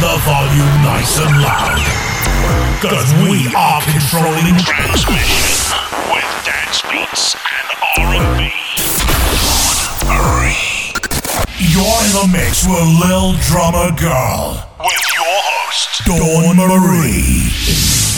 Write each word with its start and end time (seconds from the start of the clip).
the 0.00 0.16
volume 0.24 0.82
nice 0.82 1.18
and 1.20 1.42
loud. 1.42 1.84
Cause 2.80 3.12
we 3.20 3.52
are 3.54 3.82
controlling 3.82 4.56
Transmission 4.56 5.76
with 6.08 6.24
dance 6.42 6.80
beats 6.90 7.34
and 7.36 7.68
R&B. 8.08 8.50
You're 11.58 12.00
in 12.00 12.12
the 12.16 12.28
mix 12.32 12.64
with 12.66 12.88
Lil 12.98 13.34
Drummer 13.44 13.92
Girl, 14.00 14.66
With 14.80 15.06
your 15.14 15.38
host, 15.44 16.04
Dawn 16.06 16.56
Marie. 16.56 18.09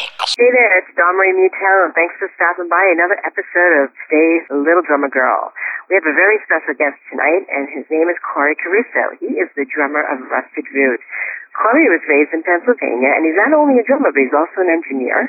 Hey 0.00 0.48
there, 0.48 0.80
it's 0.80 0.88
Dawn 0.96 1.12
Marie 1.20 1.36
and 1.36 1.92
thanks 1.92 2.16
for 2.16 2.32
stopping 2.32 2.72
by 2.72 2.80
another 2.88 3.20
episode 3.20 3.84
of 3.84 3.92
today's 4.08 4.48
Little 4.48 4.80
Drummer 4.80 5.12
Girl. 5.12 5.52
We 5.92 6.00
have 6.00 6.08
a 6.08 6.16
very 6.16 6.40
special 6.40 6.72
guest 6.72 6.96
tonight, 7.12 7.44
and 7.52 7.68
his 7.68 7.84
name 7.92 8.08
is 8.08 8.16
Cory 8.24 8.56
Caruso. 8.56 9.20
He 9.20 9.36
is 9.36 9.52
the 9.60 9.68
drummer 9.68 10.00
of 10.00 10.24
Rusted 10.32 10.64
Root. 10.72 11.04
Cory 11.52 11.92
was 11.92 12.00
raised 12.08 12.32
in 12.32 12.40
Pennsylvania, 12.40 13.12
and 13.12 13.28
he's 13.28 13.36
not 13.36 13.52
only 13.52 13.76
a 13.76 13.84
drummer, 13.84 14.08
but 14.08 14.24
he's 14.24 14.32
also 14.32 14.64
an 14.64 14.72
engineer. 14.72 15.28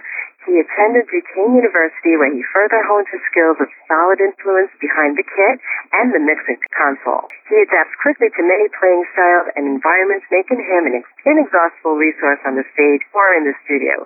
He 0.49 0.57
attended 0.57 1.05
Duquesne 1.05 1.53
University, 1.53 2.17
where 2.17 2.33
he 2.33 2.41
further 2.49 2.81
honed 2.89 3.05
his 3.13 3.21
skills 3.29 3.61
of 3.61 3.69
solid 3.85 4.17
influence 4.17 4.73
behind 4.81 5.13
the 5.13 5.27
kit 5.27 5.61
and 5.93 6.09
the 6.09 6.19
mixing 6.19 6.57
console. 6.73 7.29
He 7.45 7.61
adapts 7.61 7.93
quickly 8.01 8.33
to 8.33 8.41
many 8.41 8.65
playing 8.73 9.05
styles 9.13 9.53
and 9.53 9.69
environments, 9.69 10.25
making 10.33 10.57
him 10.65 10.89
an 10.89 11.05
inexhaustible 11.29 11.93
resource 11.93 12.41
on 12.45 12.57
the 12.57 12.65
stage 12.73 13.05
or 13.13 13.37
in 13.37 13.45
the 13.45 13.53
studio. 13.63 14.01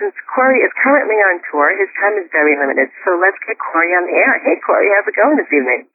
Since 0.00 0.16
Cory 0.26 0.64
is 0.64 0.72
currently 0.80 1.20
on 1.30 1.44
tour, 1.52 1.70
his 1.76 1.92
time 2.00 2.16
is 2.16 2.32
very 2.32 2.56
limited, 2.56 2.88
so 3.04 3.20
let's 3.20 3.38
get 3.44 3.60
Cory 3.60 3.92
on 3.92 4.08
the 4.08 4.16
air. 4.16 4.40
Hey, 4.40 4.56
Cory, 4.64 4.88
how's 4.88 5.06
it 5.06 5.14
going 5.14 5.36
this 5.36 5.52
evening? 5.52 5.86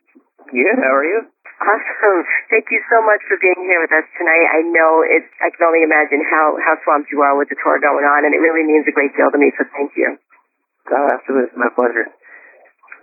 Good. 0.53 0.77
How 0.81 0.93
are 0.95 1.05
you? 1.05 1.25
Awesome. 1.59 2.23
Thank 2.47 2.71
you 2.71 2.79
so 2.87 3.03
much 3.03 3.19
for 3.27 3.35
being 3.43 3.59
here 3.67 3.83
with 3.83 3.91
us 3.91 4.07
tonight. 4.15 4.47
I 4.55 4.63
know 4.63 5.03
it's, 5.03 5.27
I 5.43 5.51
can 5.51 5.67
only 5.67 5.83
imagine 5.83 6.23
how, 6.23 6.55
how 6.63 6.79
swamped 6.87 7.11
you 7.11 7.19
are 7.19 7.35
with 7.35 7.51
the 7.51 7.59
tour 7.59 7.75
going 7.83 8.07
on, 8.07 8.23
and 8.23 8.31
it 8.31 8.39
really 8.39 8.63
means 8.63 8.87
a 8.87 8.95
great 8.95 9.11
deal 9.19 9.27
to 9.27 9.35
me, 9.35 9.51
so 9.59 9.67
thank 9.75 9.91
you. 9.99 10.15
Oh, 10.87 11.05
absolutely. 11.11 11.51
It's 11.51 11.59
my 11.59 11.67
pleasure. 11.75 12.07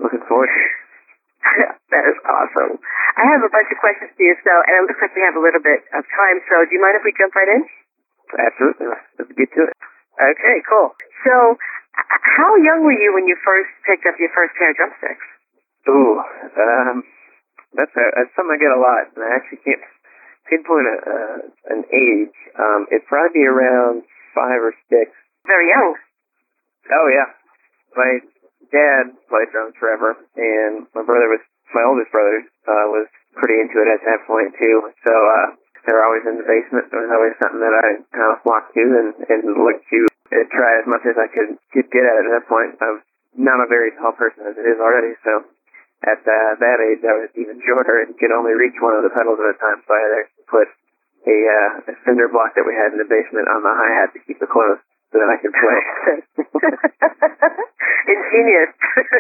Looking 0.00 0.24
forward 0.24 0.48
to 0.48 0.56
it. 0.56 0.72
that 1.92 2.04
is 2.08 2.18
awesome. 2.24 2.80
I 3.20 3.24
have 3.28 3.44
a 3.44 3.52
bunch 3.52 3.68
of 3.68 3.78
questions 3.78 4.10
for 4.16 4.24
you, 4.24 4.34
so, 4.40 4.50
and 4.50 4.72
it 4.72 4.82
looks 4.88 5.00
like 5.04 5.12
we 5.12 5.22
have 5.28 5.36
a 5.36 5.44
little 5.44 5.62
bit 5.62 5.84
of 5.92 6.02
time, 6.08 6.36
so 6.48 6.64
do 6.64 6.72
you 6.72 6.80
mind 6.80 6.96
if 6.96 7.04
we 7.04 7.12
jump 7.12 7.36
right 7.36 7.52
in? 7.60 7.62
Absolutely. 8.34 8.88
Let's 8.88 9.32
get 9.36 9.52
to 9.52 9.62
it. 9.68 9.76
Okay, 10.16 10.56
cool. 10.64 10.96
So, 11.28 11.60
how 12.41 12.50
young 12.56 12.88
were 12.88 12.96
you 12.96 13.12
when 13.12 13.28
you 13.28 13.36
first 13.44 13.68
picked 13.84 14.08
up 14.08 14.16
your 14.16 14.32
first 14.32 14.56
pair 14.56 14.72
of 14.72 14.76
drumsticks? 14.80 15.26
Ooh, 15.86 16.18
um, 16.56 17.04
that's, 17.77 17.94
a, 17.94 18.05
that's 18.16 18.32
something 18.34 18.56
I 18.56 18.60
get 18.60 18.72
a 18.72 18.80
lot, 18.80 19.12
and 19.14 19.22
I 19.22 19.30
actually 19.36 19.62
can't 19.62 19.84
pinpoint 20.48 20.86
a, 20.88 20.96
uh, 21.05 21.38
an 21.77 21.80
age. 21.92 22.36
Um, 22.56 22.88
it'd 22.91 23.06
probably 23.06 23.42
be 23.42 23.46
around 23.46 24.02
five 24.34 24.60
or 24.62 24.74
six. 24.88 25.12
Very 25.46 25.69
young. 25.70 25.94
Oh 26.91 27.06
yeah, 27.10 27.28
my 27.94 28.10
dad 28.70 29.14
played 29.27 29.50
drums 29.50 29.74
forever, 29.78 30.14
and 30.38 30.86
my 30.94 31.02
brother 31.02 31.30
was 31.30 31.42
my 31.74 31.82
oldest 31.82 32.10
brother 32.14 32.47
uh, 32.66 32.86
was 32.94 33.08
pretty 33.34 33.58
into 33.58 33.82
it 33.82 33.91
at 33.91 34.02
that 34.06 34.22
point 34.27 34.54
too. 34.54 34.77
So 35.02 35.12
uh, 35.12 35.48
they 35.86 35.92
were 35.94 36.06
always 36.06 36.27
in 36.27 36.38
the 36.38 36.47
basement. 36.47 36.91
There 36.91 37.02
was 37.02 37.10
always 37.10 37.34
something 37.42 37.62
that 37.62 37.74
I 37.74 37.88
kind 38.14 38.30
of 38.34 38.42
flocked 38.47 38.74
to 38.74 38.82
and 38.86 39.10
and 39.27 39.41
looked 39.58 39.86
to 39.91 40.00
uh, 40.30 40.47
try 40.54 40.78
as 40.78 40.86
much 40.86 41.02
as 41.06 41.19
I 41.19 41.27
could 41.30 41.58
could 41.74 41.91
get 41.91 42.06
at 42.06 42.22
it. 42.22 42.27
At 42.30 42.42
that 42.42 42.47
point, 42.47 42.78
I'm 42.78 43.02
not 43.34 43.62
a 43.62 43.70
very 43.70 43.91
tall 43.98 44.14
person 44.14 44.47
as 44.47 44.54
it 44.54 44.66
is 44.66 44.78
already. 44.78 45.19
So 45.27 45.42
at 46.05 46.20
uh, 46.20 46.52
that 46.61 46.78
age, 46.84 47.00
I 47.06 47.14
was 47.25 47.33
even 47.41 47.56
shorter 47.64 48.05
and 48.05 48.12
could 48.20 48.34
only 48.34 48.52
reach 48.52 48.77
one 48.84 48.97
of 48.98 49.02
the 49.06 49.12
pedals 49.14 49.41
at 49.41 49.55
a 49.55 49.56
time. 49.56 49.80
So 49.86 49.91
I 49.97 50.00
had 50.05 50.12
to 50.12 50.44
put 50.50 50.69
a, 51.27 51.36
uh, 51.36 51.92
a 51.92 51.94
cinder 52.05 52.28
block 52.28 52.53
that 52.55 52.69
we 52.69 52.77
had 52.77 52.92
in 52.92 53.00
the 53.00 53.08
basement 53.08 53.48
on 53.48 53.64
the 53.64 53.72
hi 53.72 53.88
hat 54.03 54.12
to 54.12 54.20
keep 54.22 54.38
it 54.38 54.50
closed 54.53 54.84
so 55.11 55.19
that 55.19 55.30
I 55.30 55.38
could 55.41 55.55
play. 55.56 55.80
Ingenious. 58.12 58.72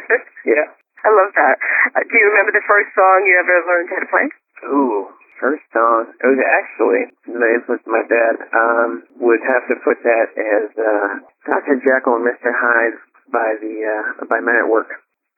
yeah. 0.52 0.66
I 1.06 1.10
love 1.14 1.32
that. 1.38 1.56
Uh, 1.94 2.02
do 2.02 2.14
you 2.18 2.26
remember 2.34 2.50
the 2.50 2.66
first 2.66 2.90
song 2.98 3.16
you 3.24 3.34
ever 3.38 3.56
learned 3.68 3.88
how 3.94 4.00
to 4.02 4.10
play? 4.10 4.26
Ooh, 4.66 5.06
first 5.38 5.62
song. 5.70 6.10
It 6.18 6.26
was 6.26 6.42
actually 6.42 7.02
the 7.30 7.50
influence 7.54 7.86
my 7.86 8.02
dad. 8.10 8.34
Um, 8.50 9.06
would 9.22 9.38
have 9.46 9.70
to 9.70 9.76
put 9.86 10.02
that 10.02 10.28
as 10.34 10.66
uh, 10.74 11.10
Dr. 11.46 11.78
Jekyll 11.78 12.18
and 12.18 12.26
Mr. 12.26 12.50
Hyde 12.50 12.98
by 13.30 13.54
the 13.62 13.74
uh, 13.86 14.26
by 14.26 14.42
Men 14.42 14.66
at 14.66 14.68
Work. 14.68 14.90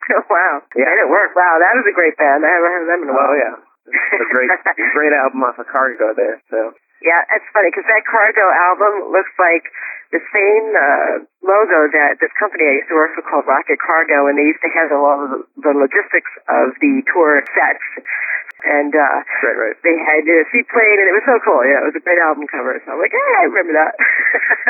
Oh, 0.09 0.25
wow. 0.33 0.55
Yeah. 0.77 0.89
And 0.89 0.99
it 1.05 1.09
worked. 1.09 1.37
Wow, 1.37 1.61
that 1.61 1.73
was 1.77 1.87
a 1.89 1.95
great 1.97 2.17
band. 2.17 2.45
I 2.45 2.49
haven't 2.49 2.73
heard 2.73 2.89
them 2.89 3.03
in 3.05 3.09
a 3.13 3.17
while. 3.17 3.29
Oh 3.29 3.37
yeah, 3.37 3.55
it's 3.93 4.25
a 4.25 4.31
great 4.33 4.51
great 4.97 5.15
album 5.15 5.45
off 5.45 5.61
of 5.61 5.69
Cargo 5.69 6.17
there. 6.17 6.41
So 6.49 6.73
Yeah, 7.05 7.23
it's 7.37 7.49
funny 7.53 7.69
because 7.71 7.87
that 7.87 8.05
Cargo 8.09 8.47
album 8.73 9.13
looks 9.13 9.33
like 9.39 9.69
the 10.11 10.25
same 10.33 10.67
uh, 10.73 11.13
logo 11.45 11.93
that 11.93 12.17
this 12.25 12.33
company 12.41 12.65
I 12.65 12.81
used 12.81 12.89
to 12.89 12.97
work 12.97 13.13
for 13.13 13.23
called 13.29 13.45
Rocket 13.45 13.77
Cargo, 13.77 14.33
and 14.33 14.41
they 14.41 14.49
used 14.49 14.65
to 14.65 14.73
handle 14.73 15.05
all 15.05 15.21
of 15.21 15.29
the, 15.29 15.41
the 15.61 15.75
logistics 15.77 16.33
of 16.49 16.73
the 16.81 17.05
tour 17.13 17.45
sets. 17.53 17.85
And 18.65 18.91
uh, 18.91 19.19
right, 19.47 19.55
right. 19.55 19.79
they 19.87 19.95
had 19.95 20.27
a 20.27 20.43
seaplane, 20.51 20.99
and 20.99 21.07
it 21.07 21.15
was 21.15 21.27
so 21.29 21.39
cool. 21.47 21.63
Yeah, 21.63 21.79
it 21.85 21.95
was 21.95 21.99
a 22.01 22.03
great 22.03 22.19
album 22.19 22.49
cover. 22.51 22.75
So 22.83 22.91
I'm 22.91 22.99
like, 22.99 23.15
hey, 23.15 23.31
I 23.39 23.45
remember 23.47 23.75
that. 23.79 23.95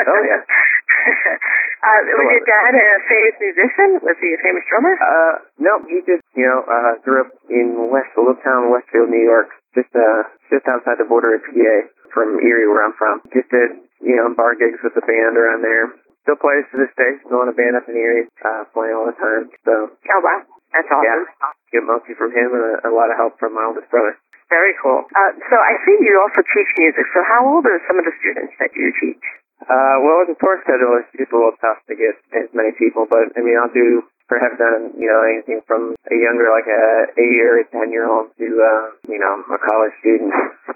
Oh, 0.05 0.21
yeah. 0.21 0.41
uh, 1.79 1.99
was 2.19 2.27
your 2.35 2.43
dad 2.43 2.73
a 2.75 2.87
famous 3.07 3.35
musician? 3.39 3.89
Was 4.03 4.17
he 4.19 4.29
a 4.35 4.39
famous 4.43 4.63
drummer? 4.67 4.95
Uh, 4.99 5.33
no, 5.59 5.79
he 5.87 6.03
just 6.03 6.23
you 6.35 6.43
know 6.43 6.63
uh, 6.67 6.99
grew 7.03 7.23
up 7.27 7.31
in 7.47 7.89
West 7.91 8.11
a 8.15 8.19
little 8.19 8.39
town, 8.43 8.69
Westfield, 8.71 9.07
New 9.09 9.23
York, 9.23 9.49
just 9.75 9.91
uh 9.95 10.27
just 10.51 10.67
outside 10.67 10.99
the 10.99 11.07
border 11.07 11.35
of 11.35 11.41
PA 11.47 11.75
from 12.11 12.39
Erie, 12.43 12.67
where 12.67 12.83
I'm 12.83 12.95
from. 12.99 13.21
Just 13.31 13.47
did 13.53 13.79
you 14.03 14.15
know 14.19 14.31
bar 14.35 14.55
gigs 14.59 14.79
with 14.83 14.95
the 14.95 15.05
band 15.05 15.39
around 15.39 15.63
there. 15.63 15.93
Still 16.27 16.35
plays 16.35 16.67
to 16.75 16.77
this 16.83 16.91
day. 16.99 17.15
Still 17.25 17.41
in 17.47 17.49
a 17.49 17.55
band 17.55 17.79
up 17.79 17.87
in 17.87 17.95
Erie, 17.95 18.27
uh, 18.43 18.67
playing 18.75 18.93
all 18.93 19.07
the 19.07 19.15
time. 19.15 19.47
So 19.63 19.87
Oh 19.95 20.21
wow, 20.21 20.39
that's 20.75 20.89
awesome. 20.91 21.07
yeah, 21.07 21.53
get 21.71 21.83
mostly 21.87 22.13
from 22.19 22.35
him 22.35 22.51
and 22.51 22.83
a, 22.83 22.89
a 22.89 22.91
lot 22.91 23.07
of 23.07 23.15
help 23.15 23.39
from 23.39 23.55
my 23.55 23.63
oldest 23.63 23.87
brother. 23.87 24.19
Very 24.49 24.73
cool. 24.81 25.05
Uh, 25.13 25.31
so 25.45 25.55
I 25.61 25.77
see 25.85 25.93
you 26.01 26.17
also 26.25 26.41
teach 26.41 26.71
music. 26.81 27.05
So 27.13 27.21
how 27.21 27.45
old 27.45 27.69
are 27.69 27.77
some 27.85 28.01
of 28.01 28.05
the 28.05 28.15
students 28.17 28.51
that 28.57 28.73
you 28.73 28.89
teach? 28.97 29.21
Uh, 29.63 29.95
well, 30.01 30.23
with 30.23 30.33
the 30.33 30.39
tour 30.39 30.55
schedule, 30.63 30.99
it's 31.03 31.11
just 31.15 31.31
a 31.31 31.37
little 31.37 31.55
tough 31.59 31.83
to 31.91 31.93
get 31.95 32.15
as 32.35 32.47
many 32.55 32.71
people, 32.79 33.05
but 33.09 33.31
I 33.35 33.43
mean, 33.43 33.59
I'll 33.59 33.71
do 33.73 34.07
perhaps 34.29 34.61
done, 34.61 34.93
you 34.95 35.09
know, 35.09 35.21
anything 35.25 35.59
from 35.65 35.97
a 36.05 36.15
younger, 36.15 36.47
like 36.53 36.69
a 36.69 36.83
eight 37.17 37.33
year, 37.33 37.59
ten 37.73 37.89
year 37.89 38.05
old 38.05 38.29
to, 38.37 38.45
uh, 38.45 38.85
you 39.09 39.17
know, 39.17 39.41
a 39.49 39.57
college 39.57 39.91
student 39.99 40.31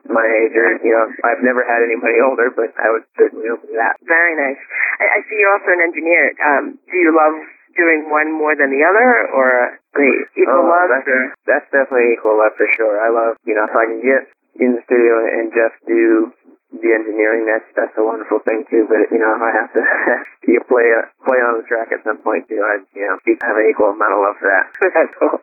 my 0.10 0.26
age, 0.26 0.58
or, 0.58 0.82
you 0.82 0.90
know, 0.92 1.06
I've 1.24 1.46
never 1.46 1.62
had 1.64 1.86
anybody 1.86 2.18
older, 2.20 2.50
but 2.50 2.74
I 2.82 2.90
would 2.92 3.06
certainly 3.16 3.48
open 3.54 3.72
that. 3.78 4.02
Very 4.04 4.34
nice. 4.36 4.58
I, 5.00 5.06
I 5.06 5.18
see 5.30 5.38
you're 5.38 5.54
also 5.54 5.70
an 5.70 5.82
engineer. 5.86 6.34
Um, 6.42 6.64
do 6.90 6.98
you 6.98 7.14
love 7.14 7.36
doing 7.78 8.10
one 8.10 8.34
more 8.34 8.54
than 8.58 8.70
the 8.74 8.84
other, 8.86 9.30
or 9.34 9.80
equal 10.02 10.66
Oh, 10.66 10.70
love? 10.70 10.90
that's, 10.90 11.08
Or? 11.08 11.24
that's 11.46 11.68
definitely 11.70 12.14
equal 12.18 12.38
love 12.38 12.54
for 12.58 12.68
sure. 12.78 12.98
I 13.02 13.10
love, 13.14 13.38
you 13.46 13.54
know, 13.54 13.66
if 13.70 13.74
I 13.78 13.86
can 13.86 14.02
get 14.02 14.24
in 14.62 14.78
the 14.78 14.82
studio 14.86 15.14
and 15.30 15.50
just 15.54 15.78
do 15.86 16.34
the 16.74 16.90
engineering, 16.90 17.46
that's 17.46 17.70
that's 17.78 17.94
a 17.98 18.06
wonderful 18.06 18.42
thing 18.42 18.66
too. 18.66 18.90
But 18.90 19.14
you 19.14 19.22
know, 19.22 19.38
if 19.38 19.44
I 19.46 19.52
have 19.54 19.70
to 19.78 19.82
you 20.50 20.62
play 20.66 20.90
uh, 20.90 21.06
play 21.22 21.38
on 21.38 21.62
the 21.62 21.66
track 21.70 21.94
at 21.94 22.02
some 22.02 22.18
point 22.26 22.50
too, 22.50 22.58
I 22.58 22.82
you 22.98 23.06
know 23.06 23.18
have 23.22 23.58
an 23.58 23.66
equal 23.70 23.94
amount 23.94 24.14
of 24.18 24.20
love 24.26 24.38
for 24.42 24.50
that. 24.50 24.66
That's 24.98 25.14
cool. 25.22 25.38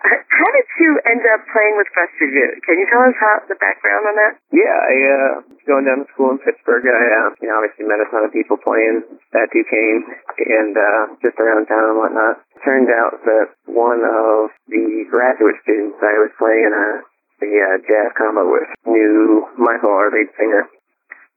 How 0.00 0.48
did 0.56 0.68
you 0.80 0.96
end 1.04 1.20
up 1.36 1.44
playing 1.52 1.76
with 1.76 1.92
Rusted 1.92 2.32
Root? 2.32 2.64
Can 2.64 2.80
you 2.80 2.88
tell 2.88 3.04
us 3.04 3.16
how 3.20 3.44
the 3.44 3.60
background 3.60 4.08
on 4.08 4.16
that? 4.16 4.32
Yeah, 4.48 4.72
I 4.72 4.94
uh 4.96 5.32
going 5.68 5.84
down 5.84 6.00
to 6.02 6.08
school 6.16 6.32
in 6.32 6.40
Pittsburgh. 6.40 6.88
I 6.88 6.96
uh, 6.96 7.36
you 7.44 7.52
know 7.52 7.60
obviously 7.60 7.84
met 7.84 8.00
a 8.00 8.08
ton 8.08 8.24
of 8.24 8.32
people 8.32 8.56
playing 8.56 9.04
at 9.36 9.52
Duquesne 9.52 10.08
and 10.40 10.72
uh, 10.72 11.02
just 11.20 11.36
around 11.36 11.68
town 11.68 11.92
and 11.92 11.98
whatnot. 12.00 12.40
Turned 12.64 12.88
out 12.88 13.20
that 13.24 13.52
one 13.68 14.00
of 14.00 14.52
the 14.68 15.04
graduate 15.08 15.60
students 15.64 16.00
I 16.00 16.16
was 16.20 16.32
playing 16.40 16.72
a 16.72 17.04
the 17.40 17.48
uh, 17.48 17.76
jazz 17.88 18.12
combo 18.16 18.44
with 18.46 18.68
new 18.86 19.48
Michael, 19.56 19.90
our 19.90 20.12
singer. 20.36 20.68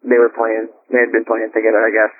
They 0.03 0.19
were 0.19 0.31
playing. 0.35 0.67
They 0.91 0.99
had 0.99 1.15
been 1.15 1.23
playing 1.23 1.55
together, 1.55 1.79
I 1.79 1.91
guess, 1.95 2.13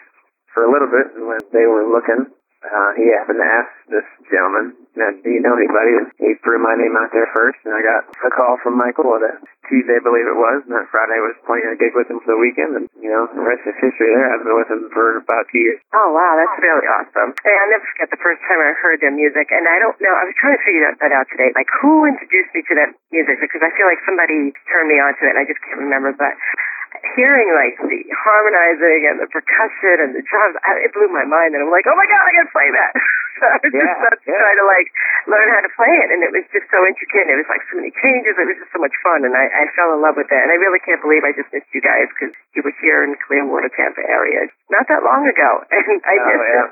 for 0.55 0.63
a 0.63 0.71
little 0.71 0.87
bit. 0.87 1.11
When 1.19 1.43
they 1.51 1.67
were 1.67 1.83
looking, 1.83 2.31
uh, 2.63 2.91
he 2.95 3.11
happened 3.11 3.43
to 3.43 3.47
ask 3.47 3.71
this 3.91 4.07
gentleman, 4.31 4.71
"Do 4.95 5.29
you 5.29 5.43
know 5.43 5.55
anybody?" 5.59 5.99
He 6.17 6.39
threw 6.39 6.59
my 6.63 6.75
name 6.79 6.95
out 6.95 7.11
there 7.11 7.27
first, 7.35 7.59
and 7.67 7.75
I 7.75 7.83
got 7.83 8.07
a 8.23 8.31
call 8.31 8.55
from 8.63 8.79
Michael 8.79 9.11
on 9.11 9.23
a 9.23 9.35
Tuesday, 9.67 9.99
I 9.99 10.03
believe 10.03 10.27
it 10.27 10.39
was. 10.39 10.63
And 10.63 10.71
that 10.75 10.87
Friday 10.87 11.19
I 11.19 11.23
was 11.23 11.35
playing 11.43 11.67
a 11.67 11.75
gig 11.75 11.91
with 11.91 12.07
him 12.07 12.23
for 12.23 12.35
the 12.35 12.39
weekend, 12.39 12.79
and 12.79 12.85
you 12.99 13.11
know, 13.11 13.27
the 13.31 13.43
rest 13.43 13.67
is 13.67 13.75
history. 13.79 14.15
There, 14.15 14.31
I've 14.31 14.43
been 14.47 14.55
with 14.55 14.71
him 14.71 14.87
for 14.95 15.19
about 15.19 15.47
two 15.51 15.59
years. 15.59 15.79
Oh 15.91 16.09
wow, 16.15 16.39
that's 16.39 16.55
really 16.63 16.87
awesome. 16.87 17.35
And 17.35 17.55
I'll 17.59 17.71
never 17.75 17.87
forget 17.95 18.07
the 18.15 18.23
first 18.23 18.39
time 18.47 18.59
I 18.63 18.71
heard 18.79 19.03
their 19.03 19.15
music, 19.15 19.51
and 19.51 19.67
I 19.67 19.77
don't 19.83 19.99
know. 19.99 20.13
I 20.15 20.23
was 20.23 20.35
trying 20.39 20.55
to 20.55 20.63
figure 20.63 20.87
that 20.87 21.11
out 21.11 21.27
today. 21.27 21.51
Like, 21.51 21.67
who 21.83 22.07
introduced 22.07 22.51
me 22.55 22.63
to 22.63 22.73
that 22.79 22.95
music? 23.11 23.43
Because 23.43 23.59
I 23.59 23.71
feel 23.75 23.87
like 23.91 23.99
somebody 24.07 24.55
turned 24.71 24.87
me 24.87 25.03
on 25.03 25.11
to 25.19 25.23
it, 25.27 25.35
and 25.35 25.41
I 25.41 25.45
just 25.47 25.59
can't 25.67 25.83
remember. 25.83 26.15
But 26.15 26.35
hearing 27.17 27.49
like 27.57 27.75
the 27.81 27.99
harmonizing 28.13 29.01
and 29.09 29.17
the 29.21 29.29
percussion 29.31 29.95
and 30.05 30.11
the 30.13 30.23
drums, 30.25 30.55
I, 30.65 30.85
it 30.85 30.91
blew 30.93 31.09
my 31.09 31.25
mind. 31.25 31.57
And 31.57 31.65
I'm 31.65 31.73
like, 31.73 31.85
oh 31.89 31.97
my 31.97 32.07
god, 32.07 32.21
I 32.23 32.31
gotta 32.37 32.53
play 32.53 32.69
that. 32.73 32.91
so 33.39 33.43
I 33.49 33.57
was 33.61 33.71
Yeah, 33.73 33.81
just 33.81 34.01
uh, 34.03 34.15
yeah. 34.29 34.37
trying 34.39 34.59
to 34.61 34.67
like 34.69 34.87
learn 35.27 35.47
how 35.55 35.61
to 35.65 35.71
play 35.73 35.93
it, 36.03 36.09
and 36.13 36.19
it 36.21 36.31
was 36.35 36.45
just 36.53 36.67
so 36.69 36.79
intricate. 36.85 37.25
And 37.27 37.33
it 37.33 37.39
was 37.41 37.49
like 37.49 37.63
so 37.71 37.75
many 37.81 37.91
changes. 37.97 38.33
It 38.37 38.45
was 38.47 38.57
just 38.61 38.71
so 38.75 38.79
much 38.83 38.95
fun, 39.01 39.25
and 39.25 39.33
I, 39.33 39.45
I 39.49 39.63
fell 39.73 39.91
in 39.97 39.99
love 40.05 40.15
with 40.19 40.29
it. 40.29 40.37
And 40.39 40.49
I 40.53 40.57
really 40.61 40.81
can't 40.85 41.01
believe 41.01 41.23
I 41.25 41.33
just 41.33 41.49
missed 41.49 41.71
you 41.73 41.81
guys 41.81 42.07
because 42.13 42.33
you 42.53 42.61
were 42.61 42.75
here 42.83 43.01
in 43.07 43.17
Clearwater, 43.25 43.73
Tampa 43.73 44.03
area 44.05 44.47
not 44.69 44.85
that 44.89 45.01
long 45.01 45.25
ago, 45.25 45.49
and 45.73 45.97
I 46.05 46.13
Oh, 46.17 46.25
missed 46.29 46.49
yeah. 46.49 46.65
it. 46.65 46.71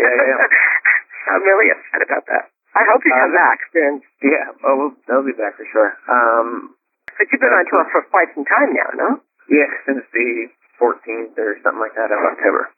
Yeah, 0.00 0.14
yeah. 0.14 0.38
I'm 1.34 1.42
really 1.44 1.68
upset 1.74 2.00
about 2.06 2.24
that. 2.30 2.44
I 2.72 2.86
hope 2.86 3.02
you 3.02 3.10
come 3.10 3.34
Um, 3.34 3.34
back 3.34 3.58
soon. 3.74 3.92
Yeah, 4.22 4.46
oh, 4.62 4.74
we'll, 4.78 4.94
they'll 5.10 5.26
be 5.26 5.34
back 5.34 5.58
for 5.58 5.66
sure. 5.74 5.90
Um, 6.06 6.78
But 7.18 7.26
you've 7.28 7.42
been 7.42 7.50
on 7.52 7.66
tour 7.66 7.82
for 7.90 8.02
quite 8.08 8.30
some 8.32 8.46
time 8.46 8.70
now, 8.72 8.88
no? 8.94 9.08
Yeah, 9.50 9.70
since 9.86 10.04
the 10.14 10.48
14th 10.80 11.36
or 11.36 11.58
something 11.62 11.80
like 11.82 11.94
that 11.98 12.10
of 12.14 12.20
October. 12.32 12.70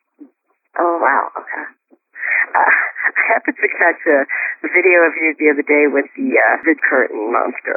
Oh 0.78 0.98
wow, 1.00 1.30
okay. 1.36 1.64
Uh, 2.52 2.72
I 3.02 3.22
happened 3.32 3.56
to 3.56 3.68
catch 3.68 4.02
a, 4.06 4.26
video 4.72 5.04
of 5.04 5.12
you 5.20 5.36
the 5.36 5.52
other 5.52 5.66
day 5.66 5.84
with 5.90 6.08
the 6.16 6.32
uh, 6.32 6.56
the 6.64 6.72
curtain 6.80 7.28
monster, 7.28 7.76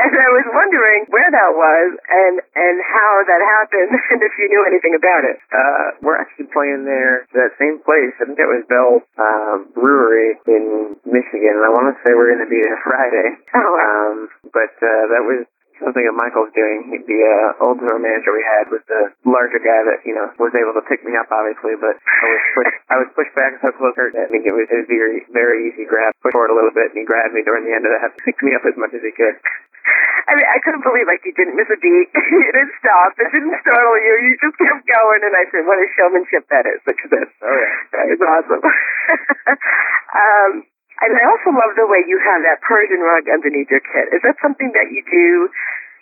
and 0.00 0.12
I 0.16 0.28
was 0.32 0.46
wondering 0.48 1.04
where 1.12 1.28
that 1.28 1.52
was 1.52 1.88
and 2.08 2.40
and 2.56 2.76
how 2.80 3.12
that 3.28 3.42
happened, 3.44 3.92
and 4.16 4.20
if 4.24 4.32
you 4.40 4.48
knew 4.48 4.64
anything 4.64 4.96
about 4.96 5.28
it. 5.28 5.36
Uh, 5.52 6.00
we're 6.00 6.16
actually 6.16 6.48
playing 6.48 6.88
there, 6.88 7.28
that 7.36 7.52
same 7.60 7.76
place. 7.84 8.16
I 8.22 8.24
think 8.24 8.40
it 8.40 8.48
was 8.48 8.64
Bell 8.72 9.04
uh, 9.20 9.68
Brewery 9.76 10.40
in 10.48 10.96
Michigan, 11.04 11.60
and 11.60 11.64
I 11.66 11.70
want 11.76 11.92
to 11.92 12.00
say 12.06 12.16
we're 12.16 12.32
going 12.32 12.46
to 12.46 12.50
be 12.50 12.62
there 12.64 12.80
Friday. 12.80 13.36
Oh. 13.52 13.74
Um, 13.76 14.28
but 14.52 14.72
uh, 14.80 15.04
that 15.12 15.24
was 15.28 15.44
something 15.80 16.04
that 16.04 16.16
Michael's 16.16 16.52
doing. 16.56 16.90
He, 16.92 16.96
the 17.04 17.20
uh, 17.20 17.64
old 17.64 17.78
tour 17.80 17.98
manager 17.98 18.32
we 18.32 18.44
had 18.44 18.68
was 18.72 18.82
the 18.88 19.12
larger 19.26 19.60
guy 19.60 19.80
that 19.86 20.04
you 20.04 20.14
know 20.16 20.28
was 20.40 20.52
able 20.56 20.74
to 20.76 20.84
pick 20.84 21.04
me 21.04 21.16
up, 21.16 21.28
obviously. 21.28 21.76
But 21.76 21.96
I 22.00 22.26
was 22.28 22.42
pushed, 22.54 22.78
I 22.90 22.96
was 23.02 23.08
pushed 23.14 23.34
back 23.36 23.52
so 23.60 23.70
closer. 23.76 24.12
I 24.14 24.28
think 24.28 24.46
it 24.48 24.54
was 24.54 24.66
it 24.68 24.84
was 24.84 24.88
very 24.88 25.24
very 25.32 25.70
easy 25.70 25.84
grab, 25.84 26.16
push 26.22 26.32
forward 26.32 26.52
a 26.52 26.56
little 26.56 26.74
bit, 26.74 26.92
and 26.94 26.98
he 27.00 27.04
grabbed 27.04 27.36
me 27.36 27.44
during 27.44 27.64
the 27.68 27.74
end 27.74 27.84
of 27.84 27.92
that, 27.92 28.16
picked 28.24 28.42
me 28.42 28.56
up 28.56 28.64
as 28.64 28.76
much 28.76 28.92
as 28.96 29.02
he 29.04 29.12
could. 29.12 29.36
I 30.26 30.34
mean, 30.34 30.48
I 30.50 30.58
couldn't 30.58 30.82
believe 30.82 31.06
like 31.06 31.22
you 31.22 31.30
didn't 31.38 31.54
miss 31.54 31.70
a 31.70 31.78
beat. 31.78 32.10
you 32.34 32.50
didn't 32.50 32.74
stop. 32.82 33.14
It 33.14 33.30
didn't 33.30 33.54
startle 33.62 33.96
you. 34.02 34.14
You 34.26 34.32
just 34.42 34.58
kept 34.58 34.82
going, 34.82 35.22
and 35.22 35.34
I 35.38 35.44
said, 35.54 35.62
"What 35.62 35.78
a 35.78 35.86
showmanship 35.94 36.50
that 36.50 36.66
is!" 36.66 36.82
Because 36.82 37.10
that's 37.14 37.34
Oh 37.46 37.54
yeah. 37.54 37.74
that 37.94 38.06
is 38.10 38.18
awesome. 38.18 38.62
um, 40.26 40.50
and 41.02 41.10
I 41.12 41.22
also 41.28 41.52
love 41.52 41.72
the 41.76 41.88
way 41.88 42.04
you 42.08 42.16
have 42.16 42.40
that 42.46 42.64
Persian 42.64 43.00
rug 43.04 43.28
underneath 43.28 43.68
your 43.68 43.84
kit. 43.84 44.16
Is 44.16 44.22
that 44.24 44.40
something 44.40 44.72
that 44.72 44.88
you 44.88 45.04
do 45.04 45.28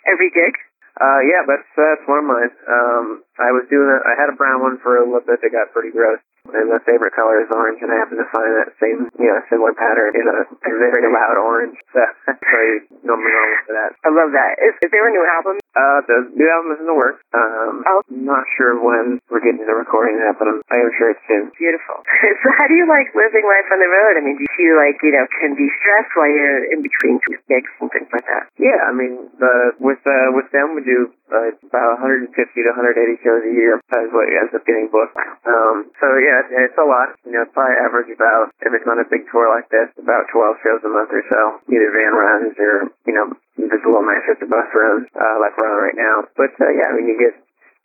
every 0.07 0.31
gig? 0.31 0.55
Uh, 0.95 1.19
yeah, 1.27 1.43
that's 1.43 1.67
that's 1.75 2.05
one 2.07 2.23
of 2.23 2.27
mine. 2.31 2.53
Um, 2.71 3.05
I 3.35 3.51
was 3.51 3.67
doing 3.67 3.91
a, 3.91 3.99
I 4.07 4.15
had 4.15 4.31
a 4.31 4.37
brown 4.39 4.63
one 4.63 4.79
for 4.79 4.95
a 4.95 5.03
little 5.03 5.27
bit 5.27 5.43
that 5.43 5.51
got 5.51 5.75
pretty 5.75 5.91
gross, 5.91 6.23
and 6.53 6.69
my 6.69 6.81
favorite 6.85 7.13
color 7.17 7.41
is 7.41 7.49
orange, 7.49 7.81
and 7.81 7.89
I 7.89 7.97
happen 8.01 8.17
to 8.21 8.27
find 8.29 8.51
that 8.61 8.69
same, 8.77 9.09
you 9.17 9.29
know, 9.29 9.39
similar 9.49 9.73
pattern 9.73 10.13
in 10.17 10.25
a, 10.29 10.37
a 10.45 10.71
very 10.77 11.05
loud 11.09 11.37
orange. 11.39 11.77
So 11.95 12.33
very 12.51 12.83
normally 13.07 13.31
normal 13.31 13.59
for 13.65 13.73
that. 13.77 13.91
I 14.03 14.09
love 14.11 14.31
that. 14.35 14.51
Is, 14.59 14.73
is 14.83 14.89
there 14.91 15.07
a 15.07 15.13
new 15.13 15.23
album? 15.23 15.55
Uh, 15.77 15.99
the 16.09 16.17
new 16.35 16.49
album 16.51 16.75
is 16.75 16.79
in 16.83 16.87
the 16.89 16.97
works. 16.97 17.21
Um, 17.31 17.83
Oh. 17.87 18.01
not 18.09 18.43
sure 18.57 18.75
when 18.75 19.21
we're 19.31 19.39
getting 19.45 19.61
to 19.63 19.67
the 19.69 19.77
recording 19.77 20.17
that, 20.19 20.35
but 20.35 20.49
I'm, 20.49 20.59
I 20.73 20.83
am 20.83 20.91
sure 20.97 21.13
it's 21.15 21.21
soon. 21.29 21.51
Beautiful. 21.55 22.03
so 22.43 22.47
how 22.59 22.67
do 22.67 22.75
you 22.75 22.83
like 22.89 23.13
living 23.15 23.45
life 23.47 23.67
on 23.71 23.79
the 23.79 23.87
road? 23.87 24.19
I 24.19 24.21
mean, 24.25 24.35
do 24.35 24.43
you 24.43 24.53
feel 24.57 24.75
like, 24.75 24.97
you 25.05 25.13
know, 25.15 25.25
can 25.39 25.55
be 25.55 25.67
stressed 25.79 26.11
while 26.17 26.27
you're 26.31 26.65
in 26.73 26.81
between 26.83 27.21
two 27.29 27.37
gigs 27.47 27.71
and 27.79 27.87
things 27.93 28.09
like 28.11 28.25
that? 28.27 28.49
Yeah, 28.59 28.79
I 28.87 28.91
mean, 28.91 29.29
the 29.39 29.77
with 29.79 30.01
uh, 30.03 30.33
with 30.35 30.49
them 30.51 30.75
we 30.75 30.83
do 30.83 31.11
uh, 31.31 31.51
about 31.69 32.01
150 32.01 32.31
to 32.31 32.69
180 32.73 33.23
shows 33.25 33.43
a 33.45 33.53
year. 33.53 33.81
Is 33.81 34.11
what 34.13 34.27
ends 34.27 34.53
up 34.53 34.65
getting 34.67 34.91
booked. 34.91 35.15
Um, 35.47 35.89
so 35.97 36.07
yeah, 36.21 36.67
it's, 36.67 36.77
a 36.77 36.85
lot. 36.85 37.15
You 37.25 37.33
know, 37.33 37.45
probably 37.55 37.79
average 37.79 38.11
about 38.11 38.51
if 38.61 38.69
it's 38.75 38.85
on 38.85 38.99
a 38.99 39.07
big 39.07 39.25
tour 39.31 39.47
like 39.49 39.71
this, 39.71 39.89
about 39.97 40.27
12 40.29 40.61
shows 40.61 40.81
a 40.83 40.91
month 40.91 41.09
or 41.09 41.23
so, 41.31 41.41
either 41.71 41.89
van 41.89 42.13
runs 42.13 42.53
or 42.59 42.91
you 43.07 43.13
know, 43.15 43.33
it's 43.57 43.85
a 43.85 43.89
little 43.89 44.05
nicer, 44.05 44.35
the 44.37 44.51
bus 44.51 44.67
runs 44.75 45.07
uh, 45.15 45.37
like 45.39 45.55
we're 45.55 45.71
on 45.71 45.79
right 45.79 45.97
now. 45.97 46.27
But 46.35 46.53
uh, 46.59 46.69
yeah, 46.75 46.91
I 46.91 46.93
mean, 46.93 47.07
you 47.07 47.17
get 47.17 47.33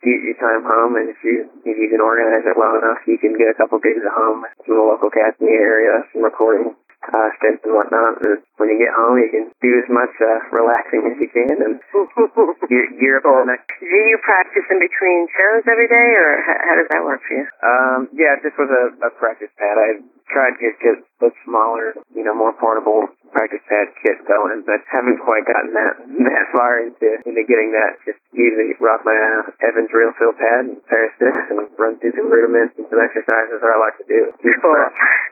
you, 0.03 0.13
your 0.33 0.37
time 0.41 0.65
home, 0.65 0.97
and 0.97 1.09
if 1.09 1.19
you 1.23 1.47
if 1.63 1.75
you 1.77 1.87
can 1.89 2.01
organize 2.01 2.45
it 2.45 2.57
well 2.57 2.75
enough, 2.77 3.01
you 3.05 3.17
can 3.21 3.37
get 3.37 3.53
a 3.53 3.57
couple 3.57 3.77
gigs 3.79 4.01
at 4.01 4.13
home 4.13 4.43
some 4.65 4.75
the 4.75 4.81
local 4.81 5.09
cats 5.09 5.37
in 5.39 5.47
the 5.47 5.57
area, 5.57 6.03
some 6.13 6.25
recording 6.25 6.73
uh, 7.11 7.29
stints 7.37 7.63
and 7.67 7.75
whatnot. 7.75 8.23
And 8.23 8.39
when 8.57 8.71
you 8.71 8.79
get 8.79 8.95
home, 8.95 9.19
you 9.19 9.29
can 9.31 9.45
do 9.59 9.71
as 9.79 9.87
much 9.91 10.13
uh, 10.19 10.39
relaxing 10.55 11.05
as 11.11 11.15
you 11.19 11.29
can 11.29 11.59
and 11.59 11.79
gear, 12.71 12.87
gear 12.97 13.19
up 13.19 13.27
for 13.27 13.43
the 13.43 13.51
next. 13.51 13.67
Do 13.79 13.85
you 13.85 14.17
practice 14.23 14.65
in 14.71 14.79
between 14.79 15.27
shows 15.35 15.63
every 15.67 15.87
day, 15.91 16.09
or 16.15 16.29
how, 16.47 16.57
how 16.63 16.75
does 16.79 16.89
that 16.91 17.03
work 17.03 17.21
for 17.27 17.33
you? 17.35 17.45
Um, 17.61 17.99
yeah, 18.15 18.39
just 18.39 18.55
with 18.55 18.71
a, 18.71 18.85
a 19.05 19.09
practice 19.19 19.51
pad. 19.59 19.75
I 19.77 19.89
tried 20.31 20.55
to 20.63 20.67
get 20.79 20.97
a 21.27 21.29
smaller, 21.43 21.93
you 22.15 22.23
know, 22.23 22.33
more 22.33 22.55
portable 22.55 23.11
practice 23.31 23.63
pad 23.67 23.87
kit 24.03 24.19
going, 24.27 24.63
but 24.67 24.83
haven't 24.91 25.19
quite 25.23 25.47
gotten 25.47 25.71
that 25.75 25.95
that 26.27 26.45
far 26.51 26.83
into 26.83 27.19
into 27.23 27.43
getting 27.47 27.71
that. 27.71 27.99
Just 28.03 28.19
usually 28.31 28.75
rock 28.79 29.03
my 29.03 29.15
uh, 29.15 29.51
Evans 29.63 29.91
RealFeel 29.91 30.35
pad 30.35 30.61
and 30.67 30.79
pair 30.87 31.07
of 31.07 31.11
sticks 31.15 31.47
and 31.51 31.59
run 31.79 31.99
through 31.99 32.15
some 32.15 32.31
rudiments 32.31 32.75
and 32.79 32.87
some 32.91 32.99
exercises 32.99 33.59
that 33.59 33.71
I 33.71 33.77
like 33.79 33.97
to 33.99 34.07
do. 34.07 34.21
Cool. 34.61 34.75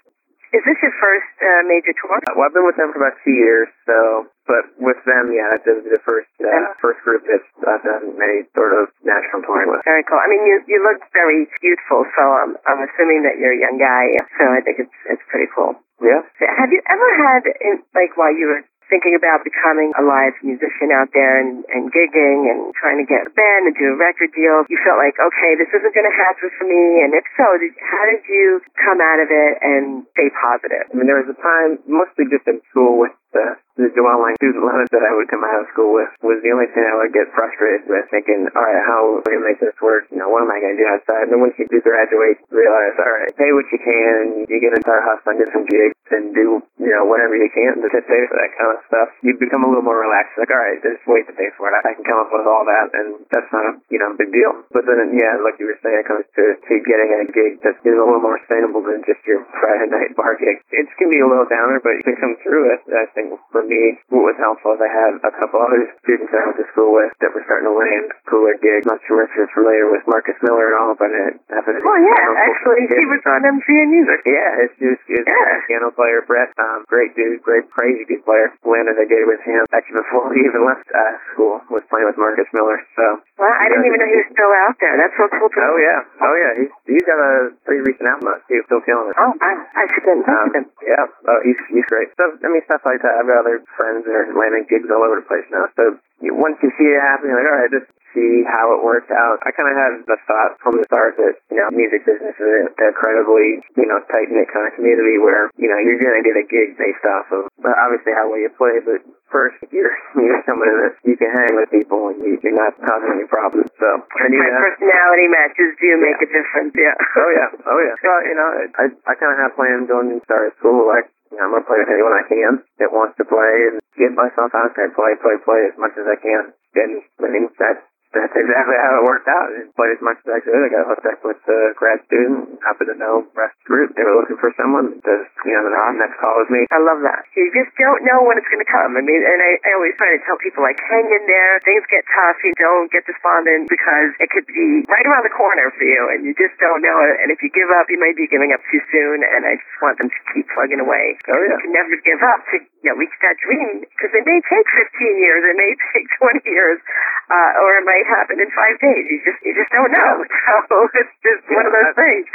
Is 0.49 0.63
this 0.65 0.79
your 0.81 0.95
first 0.97 1.33
uh, 1.41 1.61
major 1.69 1.93
tour? 1.93 2.17
Well, 2.33 2.49
I've 2.49 2.55
been 2.57 2.65
with 2.65 2.79
them 2.79 2.89
for 2.89 3.05
about 3.05 3.17
two 3.21 3.37
years, 3.37 3.69
so 3.85 4.25
but 4.49 4.65
with 4.81 4.97
them, 5.05 5.29
yeah, 5.29 5.53
this 5.61 5.77
is 5.77 5.93
the 5.93 6.01
first 6.01 6.29
uh, 6.41 6.73
first 6.81 7.05
group 7.05 7.21
that 7.29 7.45
I've 7.69 7.85
done 7.85 8.17
any 8.17 8.49
sort 8.57 8.73
of 8.73 8.89
national 9.05 9.45
touring 9.45 9.69
with. 9.69 9.85
Very 9.85 10.01
cool. 10.09 10.17
I 10.17 10.25
mean, 10.25 10.41
you 10.49 10.57
you 10.65 10.81
look 10.81 11.05
very 11.13 11.45
youthful, 11.61 12.01
so 12.17 12.23
I'm 12.23 12.57
I'm 12.65 12.81
assuming 12.81 13.29
that 13.29 13.37
you're 13.37 13.53
a 13.53 13.61
young 13.61 13.77
guy. 13.77 14.09
So 14.41 14.43
I 14.49 14.59
think 14.65 14.81
it's 14.81 14.97
it's 15.05 15.25
pretty 15.29 15.47
cool. 15.53 15.77
Yeah. 16.01 16.23
Have 16.39 16.71
you 16.71 16.79
ever 16.87 17.09
had, 17.27 17.43
in, 17.59 17.83
like, 17.91 18.15
while 18.15 18.31
you 18.31 18.47
were 18.47 18.63
thinking 18.89 19.13
about 19.13 19.45
becoming 19.45 19.93
a 19.95 20.03
live 20.03 20.35
musician 20.41 20.89
out 20.89 21.13
there 21.13 21.39
and, 21.39 21.63
and 21.69 21.93
gigging 21.93 22.49
and 22.49 22.73
trying 22.75 22.97
to 22.97 23.07
get 23.07 23.29
a 23.29 23.31
band 23.31 23.69
and 23.69 23.75
do 23.77 23.93
a 23.93 23.97
record 23.97 24.33
deal, 24.33 24.65
you 24.67 24.77
felt 24.81 24.97
like, 24.97 25.15
okay, 25.15 25.55
this 25.55 25.69
isn't 25.69 25.93
going 25.93 26.09
to 26.09 26.17
happen 26.17 26.49
for 26.57 26.65
me? 26.65 27.05
And 27.05 27.13
if 27.13 27.25
so, 27.37 27.47
did, 27.61 27.73
how 27.79 28.03
did 28.09 28.25
you 28.25 28.59
come 28.81 28.99
out 28.99 29.21
of 29.21 29.29
it 29.29 29.53
and 29.61 30.03
stay 30.17 30.33
positive? 30.33 30.89
I 30.89 30.93
mean, 30.97 31.05
there 31.05 31.21
was 31.21 31.29
a 31.29 31.37
time, 31.37 31.79
mostly 31.85 32.25
just 32.27 32.49
in 32.49 32.59
school 32.73 32.99
with 32.99 33.13
the, 33.33 33.57
the 33.75 33.87
dwelling 33.95 34.35
student 34.39 34.63
loans 34.63 34.89
that 34.93 35.03
I 35.03 35.11
would 35.17 35.29
come 35.29 35.43
out 35.43 35.63
of 35.63 35.71
school 35.73 35.97
with, 35.97 36.09
was 36.23 36.39
the 36.41 36.51
only 36.55 36.71
thing 36.71 36.83
I 36.85 36.95
would 37.03 37.13
get 37.13 37.29
frustrated 37.35 37.85
with, 37.91 38.07
thinking, 38.09 38.47
all 38.55 38.63
right, 38.63 38.83
how 38.87 39.19
am 39.19 39.25
I 39.25 39.29
going 39.29 39.43
to 39.43 39.49
make 39.49 39.61
this 39.61 39.77
work? 39.83 40.07
You 40.09 40.17
know, 40.23 40.31
what 40.31 40.45
am 40.45 40.51
I 40.51 40.59
going 40.63 40.75
to 40.75 40.81
do 40.81 40.87
outside? 40.87 41.27
And 41.27 41.31
then 41.35 41.41
once 41.43 41.55
you 41.59 41.67
do 41.67 41.83
graduate, 41.83 42.41
realize, 42.49 42.95
all 42.97 43.13
right, 43.13 43.31
pay 43.35 43.51
what 43.53 43.67
you 43.69 43.79
can, 43.79 44.45
you 44.47 44.57
get 44.61 44.73
into 44.73 44.89
our 44.89 45.03
hustle 45.03 45.35
get 45.35 45.51
some 45.53 45.67
gigs 45.69 45.95
and 46.09 46.33
do, 46.33 46.59
you 46.81 46.91
know, 46.91 47.05
whatever 47.05 47.37
you 47.37 47.47
can 47.53 47.79
to 47.79 47.87
pay 47.87 48.21
for 48.25 48.35
that 48.35 48.51
kind 48.57 48.71
of 48.73 48.81
stuff. 48.89 49.09
You 49.21 49.37
become 49.37 49.61
a 49.63 49.69
little 49.69 49.85
more 49.85 50.01
relaxed, 50.01 50.35
like, 50.35 50.49
all 50.49 50.59
right, 50.59 50.81
there's 50.81 50.99
ways 51.05 51.29
to 51.29 51.35
pay 51.37 51.53
for 51.55 51.69
it. 51.69 51.77
I 51.77 51.93
can 51.95 52.03
come 52.03 52.19
up 52.19 52.33
with 52.33 52.49
all 52.49 52.65
that, 52.65 52.87
and 52.97 53.23
that's 53.29 53.47
not 53.53 53.63
a, 53.63 53.73
you 53.93 54.01
know, 54.01 54.11
big 54.17 54.33
deal. 54.33 54.65
But 54.73 54.89
then, 54.89 55.13
yeah, 55.15 55.37
like 55.45 55.61
you 55.61 55.69
were 55.69 55.79
saying, 55.79 56.01
it 56.01 56.09
comes 56.09 56.25
to, 56.35 56.43
to 56.57 56.73
getting 56.83 57.09
a 57.13 57.21
gig 57.29 57.61
that's 57.61 57.79
is 57.89 57.97
a 57.97 58.05
little 58.05 58.21
more 58.21 58.37
sustainable 58.45 58.85
than 58.85 59.01
just 59.07 59.21
your 59.25 59.41
Friday 59.57 59.89
night 59.89 60.13
bar 60.13 60.37
gig. 60.37 60.61
To 60.69 61.05
be 61.07 61.23
a 61.23 61.27
little 61.27 61.47
downer, 61.47 61.79
but 61.79 61.95
you 61.95 62.03
can 62.03 62.19
come 62.19 62.35
through 62.43 62.75
it. 62.75 62.83
I 62.91 63.07
think 63.19 63.35
for 63.51 63.63
me, 63.67 63.99
what 64.07 64.31
was 64.31 64.37
helpful 64.39 64.73
is 64.75 64.79
I 64.79 64.87
had 64.87 65.13
a 65.27 65.31
couple 65.43 65.59
other 65.59 65.83
students 66.07 66.31
I 66.31 66.39
went 66.47 66.57
to 66.63 66.67
school 66.71 66.95
with 66.95 67.11
that 67.19 67.35
were 67.35 67.43
starting 67.43 67.67
to 67.67 67.75
land 67.75 68.07
cooler 68.31 68.55
gigs. 68.63 68.87
Not 68.87 69.03
sure 69.03 69.27
if 69.27 69.31
you're 69.35 69.51
familiar 69.51 69.91
with 69.91 70.07
Marcus 70.07 70.39
Miller 70.39 70.71
at 70.71 70.75
all, 70.79 70.95
but 70.95 71.11
it 71.11 71.35
happened. 71.51 71.83
Oh, 71.83 71.99
yeah, 71.99 72.23
actually, 72.47 72.87
he 72.87 73.03
was 73.11 73.19
on 73.27 73.43
MCN 73.43 73.87
Music. 73.91 74.19
Yeah, 74.23 74.63
it's 74.63 74.75
just 74.79 75.03
it's 75.11 75.27
Yeah. 75.27 75.59
a 75.59 75.67
piano 75.67 75.91
player, 75.91 76.23
Brett. 76.23 76.55
Um, 76.55 76.87
great 76.87 77.11
dude, 77.19 77.43
great, 77.43 77.67
crazy 77.75 78.07
good 78.07 78.23
player. 78.23 78.55
Landed 78.63 78.95
a 78.95 79.05
gig 79.05 79.25
with 79.27 79.43
him 79.43 79.67
actually 79.75 79.99
before 79.99 80.31
we 80.31 80.39
even 80.47 80.63
left 80.63 80.87
uh, 80.95 81.15
school. 81.35 81.59
Was 81.73 81.83
playing 81.91 82.07
with 82.07 82.15
Marcus 82.17 82.47
Miller. 82.55 82.79
So. 82.95 83.03
Well, 83.35 83.51
I 83.55 83.67
didn't 83.71 83.87
even 83.87 83.99
know 83.99 84.09
he 84.09 84.19
was 84.23 84.29
still 84.31 84.53
out 84.67 84.75
there. 84.79 84.95
That's 84.99 85.15
so 85.19 85.25
cool 85.35 85.49
to 85.49 85.59
Oh 85.59 85.77
yeah, 85.79 85.99
oh 86.23 86.35
yeah. 86.39 86.51
He's 86.63 86.71
he's 86.87 87.05
got 87.05 87.19
a 87.19 87.51
pretty 87.67 87.83
recent 87.83 88.07
album 88.09 88.31
out 88.31 88.41
too. 88.47 88.59
Still 88.67 88.81
killing 88.83 89.11
it. 89.11 89.15
Oh, 89.19 89.31
wow. 89.31 89.57
I 89.75 89.83
should 89.91 90.05
in 90.07 90.19
Um, 90.27 90.47
him. 90.55 90.65
yeah, 90.83 91.03
oh, 91.07 91.39
he's 91.45 91.59
he's 91.71 91.87
great. 91.87 92.09
So 92.19 92.25
I 92.41 92.47
mean, 92.51 92.63
stuff 92.67 92.83
like 92.85 92.99
that. 93.01 93.08
I've 93.17 93.27
got 93.29 93.41
other 93.45 93.63
friends 93.73 94.05
that 94.05 94.13
are 94.13 94.27
landing 94.35 94.65
gigs 94.69 94.89
all 94.91 95.01
over 95.01 95.17
the 95.21 95.27
place 95.27 95.47
now. 95.49 95.65
So 95.73 95.97
once 96.35 96.59
you 96.61 96.69
see 96.77 96.87
it 96.89 97.01
happen, 97.01 97.31
you're 97.31 97.39
like, 97.39 97.49
all 97.49 97.59
right, 97.63 97.71
just 97.71 97.89
see 98.13 98.41
how 98.49 98.73
it 98.73 98.81
works 98.81 99.09
out. 99.13 99.37
I 99.45 99.53
kind 99.53 99.69
of 99.69 99.75
had 99.77 99.91
the 100.09 100.17
thought 100.25 100.57
from 100.65 100.81
the 100.81 100.85
start 100.89 101.13
that 101.21 101.37
you 101.53 101.61
know, 101.61 101.69
music 101.69 102.05
business 102.09 102.33
is 102.41 102.49
an 102.65 102.73
incredibly 102.73 103.61
you 103.77 103.85
know 103.85 104.01
tight 104.09 104.33
knit 104.33 104.49
kind 104.49 104.65
of 104.65 104.73
community 104.73 105.21
where 105.21 105.53
you 105.61 105.69
know 105.69 105.77
you're 105.77 106.01
gonna 106.01 106.25
get 106.25 106.33
a 106.37 106.45
gig 106.49 106.73
based 106.73 107.05
off 107.05 107.29
of 107.29 107.45
but 107.61 107.77
obviously 107.77 108.13
how 108.17 108.25
well 108.25 108.41
you 108.41 108.49
play, 108.57 108.81
but 108.81 109.05
first 109.29 109.61
you're 109.69 109.93
you're 110.17 110.41
somebody 110.49 110.73
that 110.89 110.97
you 111.05 111.13
can 111.21 111.29
hang 111.29 111.53
with 111.53 111.69
people 111.69 112.09
and 112.09 112.17
you, 112.25 112.33
you're 112.41 112.57
not 112.57 112.73
causing 112.81 113.13
any 113.13 113.29
problems. 113.29 113.69
So 113.77 113.87
knew 114.25 114.41
My 114.41 114.49
that. 114.57 114.61
personality 114.73 115.27
matches 115.29 115.69
do 115.77 115.89
make 116.01 116.17
a 116.17 116.29
difference. 116.33 116.73
Yeah. 116.73 116.97
Oh 116.97 117.29
yeah, 117.29 117.49
oh 117.69 117.79
yeah. 117.85 117.95
Well, 118.01 118.21
you 118.25 118.35
know, 118.35 118.49
I 118.73 118.85
I 119.05 119.13
kind 119.21 119.31
of 119.33 119.37
have 119.37 119.53
plans 119.53 119.85
going 119.85 120.09
to 120.17 120.17
start 120.25 120.57
school. 120.57 120.89
Like, 120.89 121.13
you 121.31 121.37
know, 121.37 121.45
I'm 121.45 121.53
gonna 121.53 121.65
play 121.65 121.79
with 121.81 121.93
anyone 121.93 122.13
I 122.13 122.25
can 122.29 122.51
that 122.81 122.93
wants 122.93 123.17
to 123.17 123.25
play, 123.25 123.53
and 123.73 123.81
get 123.97 124.13
myself 124.13 124.53
out 124.53 124.73
there, 124.77 124.89
play, 124.93 125.13
play, 125.21 125.35
play 125.41 125.61
as 125.69 125.77
much 125.77 125.93
as 125.97 126.05
I 126.05 126.17
can. 126.17 126.53
And 126.53 127.01
I 127.21 127.27
mean, 127.33 127.49
that 127.57 127.88
that's 128.09 128.33
exactly 128.33 128.73
how 128.73 128.91
it 128.97 129.05
worked 129.05 129.29
out. 129.29 129.53
Played 129.77 129.93
as 129.93 130.01
much 130.01 130.17
as 130.25 130.29
I 130.33 130.39
could. 130.41 130.57
I 130.57 130.69
got 130.73 130.89
hooked 130.89 131.05
up 131.05 131.21
with 131.21 131.37
the 131.45 131.77
grad 131.77 132.01
student. 132.09 132.57
Happened 132.65 132.89
to 132.89 132.97
know 132.97 133.29
rest 133.37 133.53
group. 133.69 133.93
They 133.93 134.01
were 134.01 134.17
looking 134.17 134.41
for 134.41 134.49
someone. 134.57 134.97
The 135.05 135.15
you 135.45 135.53
know 135.53 135.63
the 135.69 135.73
next 136.01 136.17
call 136.17 136.41
was 136.41 136.49
me. 136.49 136.65
I 136.73 136.81
love 136.81 137.05
that. 137.05 137.29
You 137.37 137.53
just 137.53 137.69
don't 137.77 138.01
know 138.01 138.25
when 138.25 138.41
it's 138.41 138.49
going 138.49 138.65
to 138.65 138.71
come. 138.71 138.97
I 138.97 139.05
mean, 139.05 139.21
and 139.21 139.39
I, 139.39 139.51
I 139.61 139.69
always 139.77 139.93
try 140.01 140.09
to 140.09 140.21
tell 140.25 140.41
people 140.41 140.65
like, 140.65 140.81
hang 140.81 141.05
in 141.05 141.23
there. 141.29 141.61
Things 141.61 141.85
get 141.93 142.01
tough. 142.09 142.41
You 142.41 142.53
don't 142.57 142.89
get 142.89 143.05
despondent 143.05 143.69
because 143.69 144.09
it 144.17 144.33
could 144.33 144.49
be 144.49 144.81
right 144.89 145.05
around 145.05 145.29
the 145.29 145.35
corner 145.37 145.69
for 145.77 145.85
you, 145.85 146.01
and 146.17 146.25
you 146.25 146.33
just 146.33 146.57
don't 146.57 146.81
know 146.81 146.97
it. 147.05 147.15
And 147.21 147.29
if 147.29 147.45
you 147.45 147.53
give 147.53 147.69
up, 147.77 147.85
you 147.93 148.01
might 148.01 148.17
be 148.17 148.25
giving 148.25 148.49
up 148.57 148.61
too 148.73 148.81
soon. 148.89 149.21
And 149.21 149.45
I 149.45 149.53
just 149.61 149.77
want 149.85 150.01
them 150.01 150.09
to 150.09 150.19
keep 150.33 150.49
plugging 150.57 150.81
away. 150.81 151.13
Oh, 151.29 151.37
yeah. 151.37 151.61
You 151.61 151.69
can 151.69 151.73
never 151.77 151.93
give 152.01 152.21
up 152.25 152.41
to 152.53 152.57
you 152.79 152.87
know, 152.91 152.95
reach 152.95 153.11
that 153.19 153.35
dream 153.43 153.83
because 153.83 154.11
it 154.15 154.23
may 154.23 154.39
take 154.47 154.67
15 154.71 155.19
years, 155.19 155.41
it 155.43 155.57
may 155.59 155.71
take 155.93 156.07
20 156.15 156.39
years, 156.47 156.79
uh, 157.27 157.51
or 157.59 157.83
it 157.83 157.85
might 157.85 157.98
happen 158.07 158.39
in 158.39 158.49
five 158.55 158.77
days. 158.79 159.03
You 159.09 159.17
just 159.25 159.39
you 159.43 159.53
just 159.57 159.71
don't 159.73 159.91
know. 159.91 160.13
So 160.69 160.75
it's 160.93 161.15
just 161.25 161.43
one 161.49 161.65
of 161.65 161.73
those 161.73 161.91
I- 161.93 161.97
things. 161.97 162.25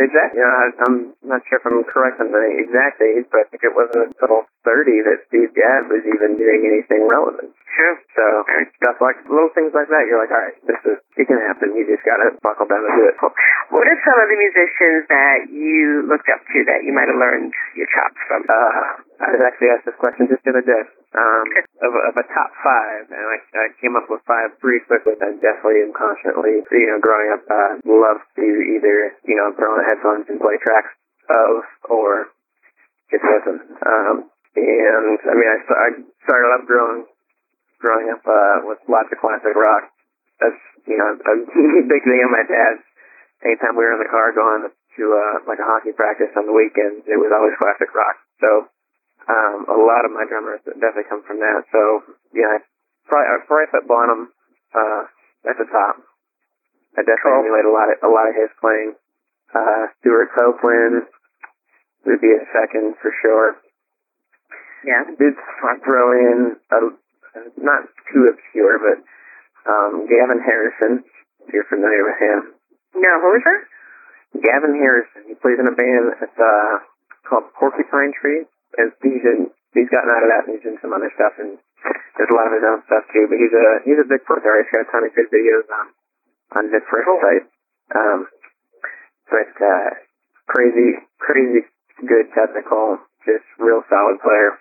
Exactly. 0.00 0.40
You 0.40 0.46
know, 0.48 0.56
I, 0.56 0.66
I'm 0.88 0.96
not 1.28 1.40
sure 1.46 1.60
if 1.60 1.64
I'm 1.68 1.84
correct 1.84 2.16
on 2.24 2.32
the 2.32 2.44
exact 2.64 2.96
age, 3.04 3.28
but 3.28 3.44
I 3.44 3.46
think 3.52 3.60
it 3.60 3.74
wasn't 3.76 4.16
until 4.16 4.48
30 4.64 5.04
that 5.04 5.18
Steve 5.28 5.52
Gadd 5.52 5.92
was 5.92 6.00
even 6.08 6.40
doing 6.40 6.64
anything 6.64 7.04
relevant. 7.12 7.52
True. 7.76 7.96
So 8.16 8.24
stuff 8.80 8.96
like 9.04 9.20
little 9.28 9.52
things 9.52 9.76
like 9.76 9.92
that, 9.92 10.08
you're 10.08 10.16
like, 10.20 10.32
all 10.32 10.40
right, 10.40 10.56
this 10.64 10.80
is 10.88 10.96
it 11.20 11.28
can 11.28 11.36
happen. 11.44 11.76
You 11.76 11.84
just 11.84 12.04
gotta 12.08 12.32
buckle 12.40 12.64
down 12.64 12.80
and 12.80 12.96
do 12.96 13.04
it. 13.12 13.16
Cool. 13.20 13.36
What 13.76 13.84
are 13.84 13.98
some 14.00 14.16
of 14.16 14.28
the 14.32 14.38
musicians 14.40 15.04
that 15.12 15.38
you 15.52 16.08
looked 16.08 16.28
up 16.32 16.40
to 16.40 16.58
that 16.72 16.84
you 16.88 16.92
might 16.96 17.12
have 17.12 17.20
learned 17.20 17.52
your 17.76 17.88
chops 17.92 18.20
from? 18.28 18.48
Uh, 18.48 19.04
I 19.20 19.28
was 19.36 19.42
actually 19.44 19.76
asked 19.76 19.84
this 19.84 19.98
question 20.00 20.28
just 20.32 20.40
the 20.44 20.56
other 20.56 20.64
day. 20.64 20.82
Um, 21.12 21.44
of, 21.84 21.92
of 21.92 22.14
a 22.16 22.24
top 22.32 22.50
five, 22.64 23.04
and 23.12 23.20
I, 23.20 23.36
I 23.36 23.66
came 23.84 24.00
up 24.00 24.08
with 24.08 24.24
five 24.24 24.56
pretty 24.64 24.80
quickly. 24.88 25.12
I 25.20 25.36
definitely 25.36 25.84
and 25.84 25.92
constantly, 25.92 26.64
you 26.72 26.88
know, 26.88 27.04
growing 27.04 27.28
up, 27.36 27.44
uh, 27.52 27.72
loved 27.84 28.24
to 28.40 28.48
either, 28.48 29.12
you 29.28 29.36
know, 29.36 29.52
throw 29.52 29.76
on 29.76 29.84
headphones 29.84 30.24
and 30.32 30.40
play 30.40 30.56
tracks 30.64 30.96
of, 31.28 31.68
or 31.92 32.32
just 33.12 33.28
listen. 33.28 33.60
Um, 33.84 34.32
and 34.56 35.20
I 35.20 35.32
mean, 35.36 35.50
I, 35.52 35.58
I 35.68 35.88
started 36.24 36.50
up 36.56 36.64
growing, 36.64 37.04
growing 37.76 38.08
up 38.08 38.24
uh, 38.24 38.64
with 38.68 38.80
lots 38.88 39.12
of 39.12 39.20
classic 39.20 39.52
rock. 39.52 39.92
That's 40.40 40.60
you 40.88 40.96
know 40.96 41.12
a 41.12 41.34
big 41.92 42.02
thing 42.04 42.20
of 42.24 42.32
my 42.32 42.44
dad's. 42.48 42.84
Anytime 43.44 43.74
we 43.74 43.84
were 43.84 43.96
in 43.96 44.02
the 44.02 44.12
car 44.12 44.30
going 44.32 44.70
to 44.70 45.04
uh, 45.12 45.36
like 45.48 45.58
a 45.58 45.66
hockey 45.66 45.92
practice 45.92 46.30
on 46.36 46.46
the 46.46 46.54
weekends, 46.54 47.04
it 47.04 47.18
was 47.18 47.32
always 47.34 47.56
classic 47.58 47.90
rock. 47.92 48.16
So 48.40 48.70
um, 49.28 49.58
a 49.70 49.78
lot 49.78 50.02
of 50.06 50.10
my 50.10 50.24
drummers 50.26 50.60
definitely 50.66 51.08
come 51.08 51.22
from 51.26 51.38
that. 51.38 51.62
So 51.70 51.80
yeah, 52.34 52.48
I 52.48 52.58
probably 53.06 53.28
I 53.28 53.34
probably 53.46 53.70
put 53.70 53.84
Bonham 53.86 54.22
uh, 54.74 55.02
at 55.50 55.56
the 55.58 55.68
top. 55.70 56.02
I 56.98 57.06
definitely 57.06 57.22
Cool. 57.24 57.40
emulate 57.46 57.66
a 57.66 57.74
lot 57.74 57.88
of 57.88 57.96
a 58.02 58.10
lot 58.10 58.26
of 58.28 58.34
his 58.36 58.50
playing. 58.60 58.92
Uh, 59.52 59.84
Stewart 60.00 60.28
Copeland 60.36 61.06
would 62.06 62.20
be 62.20 62.32
a 62.32 62.44
second 62.52 62.96
for 63.00 63.12
sure. 63.22 63.56
Yeah. 64.84 65.06
Did 65.14 65.34
throw 65.84 66.06
in 66.18 66.56
a, 66.72 66.78
not 67.60 67.86
too 68.12 68.26
obscure, 68.32 68.76
but 68.82 68.98
um, 69.70 70.06
Gavin 70.10 70.42
Harrison. 70.42 71.04
If 71.46 71.54
you're 71.54 71.66
familiar 71.70 72.02
with 72.06 72.18
him, 72.22 72.38
No, 72.94 73.12
who 73.20 73.34
is 73.34 73.42
that? 73.46 73.62
Gavin 74.42 74.74
Harrison. 74.78 75.26
He 75.28 75.34
plays 75.34 75.58
in 75.58 75.66
a 75.66 75.74
band 75.74 76.14
that's 76.20 76.38
uh, 76.38 76.74
called 77.28 77.50
Porcupine 77.58 78.12
Tree. 78.20 78.46
And 78.78 78.88
he's 79.04 79.24
in, 79.24 79.52
he's 79.76 79.90
gotten 79.92 80.10
out 80.12 80.24
of 80.24 80.30
that 80.32 80.44
and 80.48 80.52
he's 80.56 80.68
in 80.68 80.78
some 80.80 80.92
other 80.96 81.12
stuff 81.14 81.36
and 81.40 81.60
there's 82.16 82.32
a 82.32 82.36
lot 82.36 82.48
of 82.48 82.56
his 82.56 82.64
own 82.64 82.80
stuff 82.88 83.04
too. 83.12 83.26
But 83.28 83.38
he's 83.40 83.52
a 83.52 83.66
he's 83.84 84.00
a 84.00 84.08
big 84.08 84.22
pro 84.24 84.40
there. 84.40 84.60
He's 84.62 84.72
got 84.72 84.86
a 84.86 84.90
ton 84.92 85.04
of 85.04 85.12
good 85.12 85.28
videos 85.28 85.66
on 85.68 85.86
on 86.56 86.64
the 86.72 86.80
first 86.88 87.08
site. 87.08 87.46
Um, 87.92 88.20
but 89.28 89.52
uh, 89.60 89.90
crazy, 90.48 91.00
crazy 91.18 91.68
good 92.06 92.26
technical, 92.34 92.98
just 93.24 93.46
real 93.58 93.82
solid 93.88 94.18
player. 94.20 94.58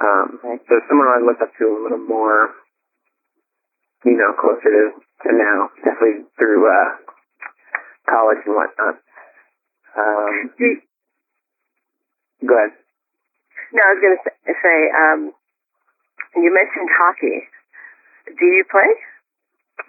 Um, 0.00 0.38
so 0.42 0.74
someone 0.88 1.08
I 1.08 1.22
looked 1.24 1.42
up 1.42 1.52
to 1.58 1.64
a 1.64 1.82
little 1.82 2.02
more, 2.02 2.50
you 4.04 4.16
know, 4.18 4.34
closer 4.34 4.68
to, 4.68 4.84
to 4.98 5.28
now, 5.32 5.70
definitely 5.84 6.26
through 6.38 6.66
uh, 6.66 6.90
college 8.10 8.42
and 8.46 8.54
whatnot. 8.56 8.96
Um, 9.96 10.50
go 12.46 12.54
ahead. 12.56 12.81
No, 13.72 13.80
I 13.82 13.90
was 13.96 14.00
going 14.04 14.16
to 14.20 14.54
say, 14.60 14.78
um, 14.92 15.20
you 16.36 16.50
mentioned 16.52 16.88
hockey. 16.92 17.38
Do 18.28 18.44
you 18.46 18.64
play? 18.70 18.90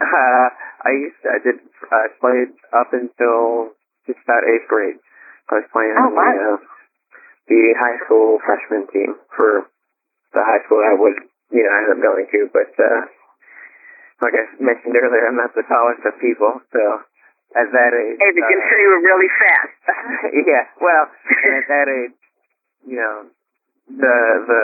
Uh, 0.01 0.47
I 0.87 0.91
used 0.95 1.19
to, 1.23 1.27
I 1.31 1.39
did, 1.43 1.57
I 1.91 2.03
played 2.19 2.51
up 2.75 2.91
until 2.91 3.71
just 4.07 4.19
about 4.23 4.43
eighth 4.47 4.67
grade. 4.67 4.99
I 5.51 5.63
was 5.63 5.67
playing 5.71 5.95
Oh, 5.99 6.09
wow. 6.11 6.23
the, 6.23 6.39
uh, 6.43 6.57
the 7.47 7.61
high 7.79 7.97
school 8.07 8.39
freshman 8.43 8.87
team 8.91 9.15
for 9.35 9.67
the 10.33 10.41
high 10.43 10.63
school 10.65 10.81
I 10.81 10.95
would, 10.97 11.17
you 11.51 11.61
know, 11.63 11.71
I 11.71 11.77
ended 11.85 11.99
up 11.99 12.01
going 12.03 12.27
to, 12.31 12.39
but, 12.51 12.71
uh, 12.79 13.01
like 14.23 14.33
I 14.39 14.43
mentioned 14.63 14.95
earlier, 14.95 15.27
I'm 15.27 15.35
not 15.35 15.51
the 15.51 15.67
tallest 15.67 16.03
of 16.07 16.15
people, 16.23 16.63
so 16.71 16.81
at 17.59 17.67
that 17.69 17.91
age, 17.91 18.17
Hey, 18.17 18.31
but 18.33 18.47
uh, 18.47 18.79
you 18.79 18.87
were 18.89 19.03
really 19.03 19.29
fast. 19.35 19.77
yeah, 20.47 20.63
well, 20.79 21.05
and 21.11 21.53
at 21.59 21.67
that 21.67 21.87
age, 21.99 22.15
you 22.87 22.97
know, 22.97 23.27
the 23.89 24.17
the 24.47 24.63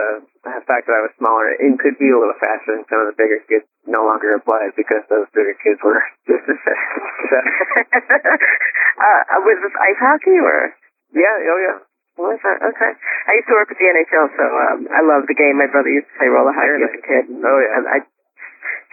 fact 0.66 0.88
that 0.88 0.96
I 0.96 1.04
was 1.04 1.14
smaller, 1.20 1.52
it 1.52 1.60
could 1.80 2.00
be 2.00 2.10
a 2.10 2.18
little 2.18 2.38
faster 2.40 2.76
than 2.76 2.88
some 2.88 3.04
of 3.04 3.08
the 3.12 3.18
bigger 3.20 3.40
kids 3.50 3.68
no 3.86 4.06
longer 4.08 4.36
applied 4.36 4.72
because 4.80 5.04
those 5.12 5.28
bigger 5.36 5.56
kids 5.60 5.80
were 5.84 6.00
just 6.30 6.46
as 6.48 6.60
fast. 6.64 6.88
So, 7.28 7.38
uh, 9.04 9.40
was 9.44 9.60
this 9.60 9.76
ice 9.76 10.00
hockey 10.00 10.38
or? 10.40 10.72
yeah, 11.12 11.36
oh 11.52 11.60
yeah. 11.60 11.78
What 12.20 12.36
was 12.36 12.42
that? 12.44 12.60
Okay. 12.60 12.92
I 13.00 13.32
used 13.40 13.48
to 13.48 13.56
work 13.56 13.72
with 13.72 13.80
the 13.80 13.88
NHL, 13.88 14.28
so 14.36 14.44
um, 14.44 14.80
I 14.92 15.00
love 15.08 15.24
the 15.32 15.40
game. 15.40 15.56
My 15.56 15.72
brother 15.72 15.88
used 15.88 16.12
to 16.12 16.16
play 16.20 16.28
roller 16.28 16.52
hockey 16.52 16.84
as 16.84 16.92
a 16.92 17.00
kid. 17.00 17.24
And, 17.32 17.40
Oh, 17.40 17.58
yeah. 17.64 17.76
and 17.80 17.84
I, 17.88 17.98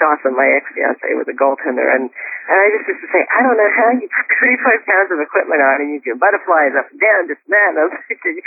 awesome. 0.02 0.36
My 0.36 0.48
ex 0.56 0.64
fiance 0.76 1.02
was 1.16 1.28
a 1.28 1.36
goaltender, 1.36 1.86
and 1.88 2.08
and 2.12 2.56
I 2.56 2.66
just 2.76 2.86
used 2.90 3.02
to 3.02 3.10
say, 3.10 3.22
I 3.26 3.40
don't 3.42 3.56
know 3.58 3.72
how 3.74 3.88
you 3.96 4.06
put 4.06 4.26
35 4.28 4.88
pounds 4.88 5.10
of 5.14 5.18
equipment 5.24 5.60
on 5.64 5.76
and 5.82 5.88
you 5.94 5.98
do 6.04 6.14
butterflies 6.20 6.76
up 6.78 6.86
and 6.92 7.00
down, 7.00 7.26
that. 7.26 7.68
And 7.74 7.78
I 7.80 7.84
was 7.90 7.96
thinking, 8.08 8.38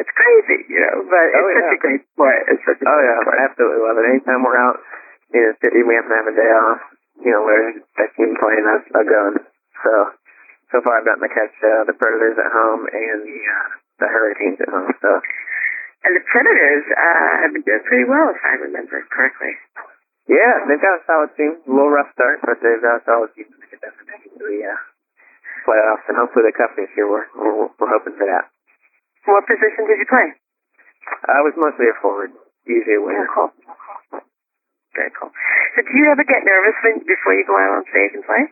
it's 0.00 0.12
crazy, 0.16 0.58
you 0.72 0.80
know. 0.80 1.04
But 1.06 1.24
it's 1.30 1.36
Oh, 1.36 1.48
such 1.52 1.68
yeah. 1.68 1.76
a 1.76 1.80
great 1.82 2.02
sport. 2.14 2.38
It's 2.48 2.64
such 2.64 2.80
a 2.80 2.84
Oh 2.88 3.00
yeah, 3.02 3.16
sport. 3.22 3.36
I 3.36 3.44
absolutely 3.50 3.80
love 3.84 3.96
it. 4.00 4.04
Anytime 4.08 4.40
we're 4.46 4.56
out 4.60 4.78
in 5.36 5.42
the 5.52 5.54
city, 5.60 5.80
we 5.84 5.92
happen 5.98 6.10
to 6.12 6.18
have 6.22 6.30
a 6.30 6.36
day 6.36 6.50
off. 6.52 6.80
You 7.22 7.30
know, 7.30 7.42
where 7.44 7.76
that 8.00 8.10
team 8.16 8.32
playing 8.40 8.66
a, 8.66 8.76
a 8.98 9.04
gun. 9.04 9.32
So 9.84 9.92
so 10.72 10.80
far, 10.80 10.96
I've 10.96 11.04
gotten 11.04 11.20
to 11.22 11.32
catch 11.34 11.52
uh, 11.60 11.84
the 11.84 11.92
Predators 11.92 12.40
at 12.40 12.48
home 12.48 12.88
and 12.88 13.18
the 13.28 13.38
uh, 13.44 13.68
the 14.00 14.08
Hurricanes 14.08 14.58
at 14.64 14.72
home. 14.72 14.88
So 15.04 15.10
And 16.08 16.12
the 16.16 16.24
Predators 16.26 16.84
uh, 16.88 17.32
have 17.44 17.52
been 17.52 17.62
doing 17.62 17.84
pretty 17.84 18.08
well, 18.08 18.32
if 18.32 18.40
I 18.42 18.56
remember 18.64 19.04
correctly. 19.12 19.52
Yeah, 20.32 20.54
they've 20.66 20.80
got 20.80 20.96
a 20.98 21.02
solid 21.04 21.30
team. 21.36 21.60
A 21.60 21.70
little 21.70 21.92
rough 21.92 22.08
start, 22.16 22.40
but 22.40 22.56
they've 22.64 22.80
got 22.80 23.00
a 23.00 23.04
solid 23.04 23.30
team. 23.36 23.52
Definitely 23.52 24.08
make 24.08 24.24
it 24.26 24.32
to 24.38 24.44
the 24.48 24.58
uh, 24.64 24.78
playoffs 25.68 26.06
and 26.08 26.16
hopefully 26.16 26.48
the 26.48 26.56
cup 26.56 26.72
this 26.78 26.88
year. 26.96 27.04
We're 27.06 27.28
we're, 27.36 27.68
we're 27.76 27.92
hoping 27.92 28.16
for 28.16 28.26
that. 28.26 28.48
What 29.28 29.44
position 29.46 29.86
did 29.86 30.00
you 30.00 30.08
play? 30.08 30.28
I 31.28 31.42
was 31.42 31.54
mostly 31.58 31.90
a 31.90 31.96
forward, 32.00 32.30
usually 32.66 32.96
a 32.96 33.02
Yeah, 33.02 33.06
winger. 33.06 33.28
cool. 33.34 33.50
Very 34.94 35.10
cool. 35.18 35.30
So 35.74 35.78
do 35.82 35.92
you 35.98 36.06
ever 36.12 36.22
get 36.22 36.44
nervous 36.44 36.76
when, 36.84 37.02
before 37.02 37.34
you 37.34 37.44
go 37.48 37.56
out 37.58 37.80
on 37.80 37.82
stage 37.90 38.12
and 38.14 38.24
play? 38.26 38.42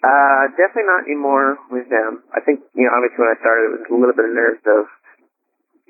Uh, 0.00 0.48
definitely 0.56 0.88
not 0.88 1.04
anymore 1.04 1.58
with 1.68 1.90
them. 1.92 2.24
I 2.32 2.40
think, 2.40 2.64
you 2.72 2.88
know, 2.88 2.94
obviously 2.96 3.20
when 3.20 3.34
I 3.36 3.38
started, 3.44 3.62
it 3.68 3.72
was 3.76 3.84
a 3.92 3.98
little 4.00 4.16
bit 4.16 4.30
of 4.30 4.32
nerves 4.32 4.64
of, 4.64 4.88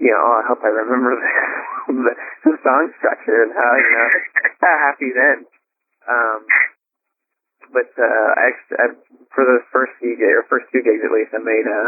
you 0.01 0.09
know, 0.09 0.17
oh, 0.17 0.41
I 0.41 0.45
hope 0.49 0.65
I 0.65 0.73
remember 0.73 1.13
the, 1.93 2.15
the, 2.49 2.55
song 2.65 2.89
structure 2.97 3.45
and 3.45 3.53
how, 3.53 3.73
you 3.77 3.93
know, 3.93 4.09
how 4.65 4.75
happy 4.89 5.11
then. 5.13 5.39
Um, 6.09 6.41
but, 7.69 7.93
uh, 8.01 8.29
I, 8.41 8.49
I, 8.81 8.87
for 9.37 9.45
the 9.45 9.61
first 9.69 9.93
few 10.01 10.17
gigs, 10.17 10.41
or 10.41 10.49
first 10.49 10.73
two 10.73 10.81
gigs 10.81 11.05
at 11.05 11.13
least, 11.13 11.37
I 11.37 11.45
made 11.45 11.69
a 11.69 11.83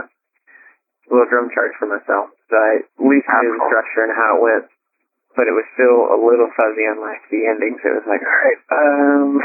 little 1.09 1.27
drum 1.33 1.49
chart 1.57 1.73
for 1.81 1.89
myself. 1.89 2.37
So 2.53 2.55
I 2.55 2.85
at 2.85 3.01
least 3.01 3.25
knew 3.25 3.53
the 3.57 3.65
structure 3.73 4.05
and 4.05 4.13
how 4.13 4.37
it 4.37 4.45
went. 4.45 4.67
But 5.33 5.49
it 5.49 5.57
was 5.57 5.65
still 5.73 6.13
a 6.13 6.19
little 6.21 6.53
fuzzy 6.53 6.85
on 6.93 7.01
like 7.01 7.25
the 7.33 7.49
ending, 7.49 7.81
so 7.81 7.89
it 7.89 8.05
was 8.05 8.09
like, 8.13 8.21
all 8.21 8.37
right, 8.45 8.61
um, 8.69 9.41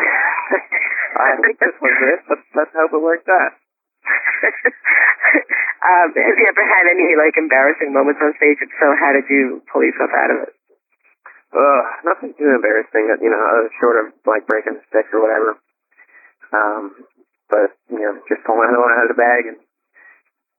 I 1.16 1.40
think 1.40 1.56
this 1.64 1.80
was 1.80 1.98
it. 2.12 2.20
Let's, 2.28 2.48
let's 2.60 2.76
hope 2.76 2.92
it 2.92 3.00
worked 3.00 3.32
out. 3.32 3.56
um, 5.88 6.08
have 6.14 6.38
you 6.38 6.48
ever 6.48 6.66
had 6.66 6.86
any 6.90 7.18
like 7.18 7.36
embarrassing 7.38 7.92
moments 7.94 8.22
on 8.22 8.34
stage? 8.38 8.60
If 8.62 8.72
so, 8.78 8.88
how 8.98 9.12
did 9.14 9.28
you 9.30 9.62
pull 9.72 9.84
yourself 9.84 10.12
out 10.14 10.32
of 10.34 10.38
it? 10.48 10.52
Ugh, 11.56 11.86
nothing 12.04 12.36
too 12.36 12.52
embarrassing, 12.52 13.08
you 13.24 13.32
know, 13.32 13.40
uh, 13.40 13.72
short 13.80 13.98
of 14.04 14.12
like 14.28 14.46
breaking 14.46 14.78
the 14.78 14.84
stick 14.92 15.08
or 15.16 15.24
whatever. 15.24 15.56
Um, 16.52 16.84
but 17.48 17.76
you 17.88 18.04
know, 18.04 18.20
just 18.28 18.44
pulling 18.44 18.68
another 18.68 18.84
one 18.84 18.94
out 18.96 19.08
of 19.08 19.14
the 19.16 19.20
bag 19.20 19.44
and 19.48 19.60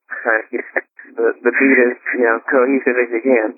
trying 0.09 0.43
to 0.43 0.49
keep 0.49 0.65
the 1.17 1.27
the 1.45 1.53
beat 1.53 1.79
as 1.85 1.97
you 2.17 2.25
know 2.25 2.41
cohesive 2.49 2.97
as 2.97 3.11
you 3.13 3.23
can. 3.25 3.49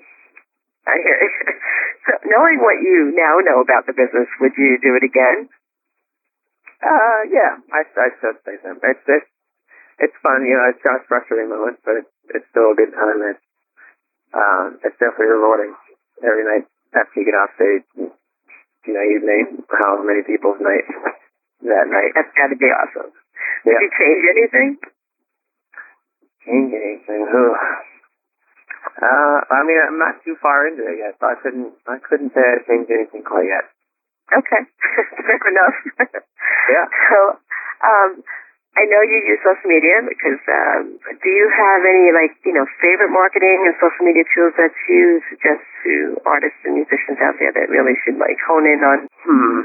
I 0.87 0.95
hear 1.03 1.17
you. 1.19 1.31
So 2.01 2.17
knowing 2.25 2.57
what 2.57 2.81
you 2.81 3.13
now 3.13 3.37
know 3.45 3.61
about 3.61 3.85
the 3.85 3.93
business, 3.93 4.25
would 4.41 4.57
you 4.57 4.81
do 4.81 4.97
it 4.97 5.05
again? 5.05 5.53
Uh, 6.81 7.21
yeah, 7.29 7.61
I, 7.69 7.85
I 7.85 8.09
should 8.17 8.41
say 8.41 8.57
so. 8.65 8.73
It's, 8.73 9.05
it's, 9.05 9.29
it's 10.01 10.17
fun, 10.25 10.41
you 10.43 10.57
know, 10.57 10.67
it's 10.73 10.81
got 10.81 11.05
frustrating 11.05 11.53
moments, 11.53 11.81
but 11.85 12.01
it's, 12.01 12.13
it's 12.33 12.47
still 12.49 12.73
a 12.73 12.77
good 12.77 12.91
time. 12.91 13.21
It's, 13.29 13.45
uh, 14.33 14.65
it's 14.81 14.97
definitely 14.97 15.29
rewarding 15.29 15.73
every 16.25 16.45
night 16.45 16.65
after 16.97 17.15
you 17.21 17.25
get 17.29 17.37
off 17.37 17.53
stage. 17.55 17.85
You 18.01 18.93
know, 18.97 19.05
you've 19.05 19.27
made 19.27 19.61
however 19.69 20.03
many 20.09 20.25
people's 20.25 20.57
night 20.57 20.85
that 21.69 21.87
night. 21.87 22.11
That's 22.17 22.33
got 22.33 22.49
to 22.49 22.57
be 22.57 22.69
awesome. 22.73 23.13
Yeah. 23.61 23.77
Did 23.77 23.85
you 23.85 23.91
change 23.93 24.23
anything? 24.25 24.69
Change 26.41 26.71
anything? 26.73 27.21
Ugh. 27.29 27.55
Uh, 28.97 29.37
I 29.45 29.61
mean, 29.61 29.77
I'm 29.77 30.01
not 30.01 30.25
too 30.25 30.33
far 30.41 30.65
into 30.65 30.81
it 30.81 30.97
yet, 30.97 31.13
so 31.21 31.29
I 31.29 31.37
couldn't, 31.37 31.73
I 31.85 32.01
couldn't 32.01 32.33
say 32.33 32.41
I 32.41 32.65
changed 32.65 32.89
anything 32.89 33.21
quite 33.21 33.45
yet. 33.45 33.69
Okay, 34.33 34.61
fair 35.27 35.37
enough. 35.37 35.77
Yeah. 36.71 36.85
So, 37.09 37.19
um, 37.83 38.09
I 38.71 38.87
know 38.87 39.03
you 39.03 39.19
use 39.27 39.43
social 39.43 39.67
media 39.67 39.99
because 39.99 40.39
um, 40.47 40.95
do 41.03 41.29
you 41.29 41.47
have 41.51 41.83
any 41.83 42.15
like 42.15 42.39
you 42.47 42.55
know 42.55 42.63
favorite 42.79 43.11
marketing 43.11 43.67
and 43.67 43.75
social 43.83 44.07
media 44.07 44.23
tools 44.31 44.55
that 44.55 44.71
you 44.87 45.19
suggest 45.27 45.59
to 45.83 46.15
artists 46.23 46.63
and 46.63 46.79
musicians 46.79 47.19
out 47.19 47.35
there 47.35 47.51
that 47.51 47.67
really 47.67 47.99
should 48.07 48.15
like 48.15 48.39
hone 48.47 48.63
in 48.63 48.79
on? 48.79 48.99
Hmm. 49.27 49.59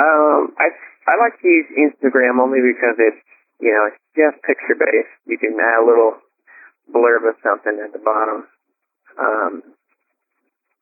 Um, 0.00 0.40
I 0.56 0.72
I 1.04 1.20
like 1.20 1.36
to 1.44 1.48
use 1.48 1.68
Instagram 1.76 2.40
only 2.40 2.64
because 2.64 2.96
it's 2.96 3.20
you 3.60 3.76
know 3.76 3.92
it's 3.92 4.00
just 4.16 4.40
picture 4.48 4.72
based. 4.72 5.12
You 5.28 5.36
can 5.36 5.60
add 5.60 5.84
a 5.84 5.86
little 5.86 6.16
blurb 6.88 7.28
of 7.28 7.36
something 7.44 7.76
at 7.76 7.92
the 7.92 8.00
bottom, 8.00 8.48
um, 9.20 9.52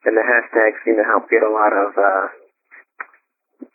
and 0.06 0.14
the 0.14 0.22
hashtags 0.22 0.78
seem 0.86 0.94
to 0.94 1.06
help 1.10 1.26
get 1.26 1.42
a 1.42 1.50
lot 1.50 1.74
of 1.74 1.90
uh, 1.98 2.26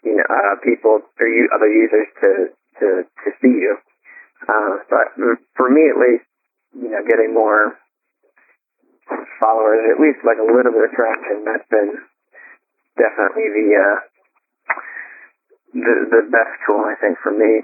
you 0.08 0.16
know 0.16 0.28
uh, 0.32 0.56
people 0.63 1.04
or 1.04 1.28
other 1.52 1.68
users 1.68 2.08
to 2.24 2.30
to 2.84 2.92
to 3.08 3.30
see 3.40 3.56
you. 3.56 3.80
Uh, 4.44 4.84
but 4.92 5.16
for 5.56 5.72
me 5.72 5.88
at 5.88 5.96
least, 5.96 6.28
you 6.75 6.92
know, 6.92 7.00
getting 7.08 7.32
more 7.32 7.80
followers, 9.40 9.88
at 9.88 10.00
least 10.04 10.20
like 10.28 10.40
a 10.40 10.48
little 10.48 10.75
bit 10.75 10.88
of 10.88 10.92
traction, 10.92 11.48
that's 11.48 11.68
been 11.72 11.96
definitely 13.00 13.48
the 13.56 13.68
uh, 13.80 13.98
the 15.74 15.96
the 16.12 16.22
best 16.28 16.54
tool 16.68 16.84
I 16.84 17.00
think 17.00 17.16
for 17.24 17.32
me. 17.32 17.63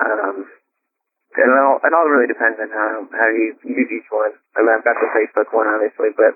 Um, 0.00 0.50
and 1.30 1.46
it 1.46 1.58
all 1.62 1.78
it 1.78 1.94
all 1.94 2.10
really 2.10 2.26
depends 2.26 2.58
on 2.58 2.70
how 2.74 3.06
how 3.14 3.28
you 3.30 3.54
use 3.62 3.90
each 3.90 4.10
one. 4.10 4.34
I 4.58 4.66
mean, 4.66 4.74
I've 4.74 4.86
got 4.86 4.98
the 4.98 5.14
Facebook 5.14 5.54
one 5.54 5.70
obviously, 5.70 6.10
but 6.18 6.34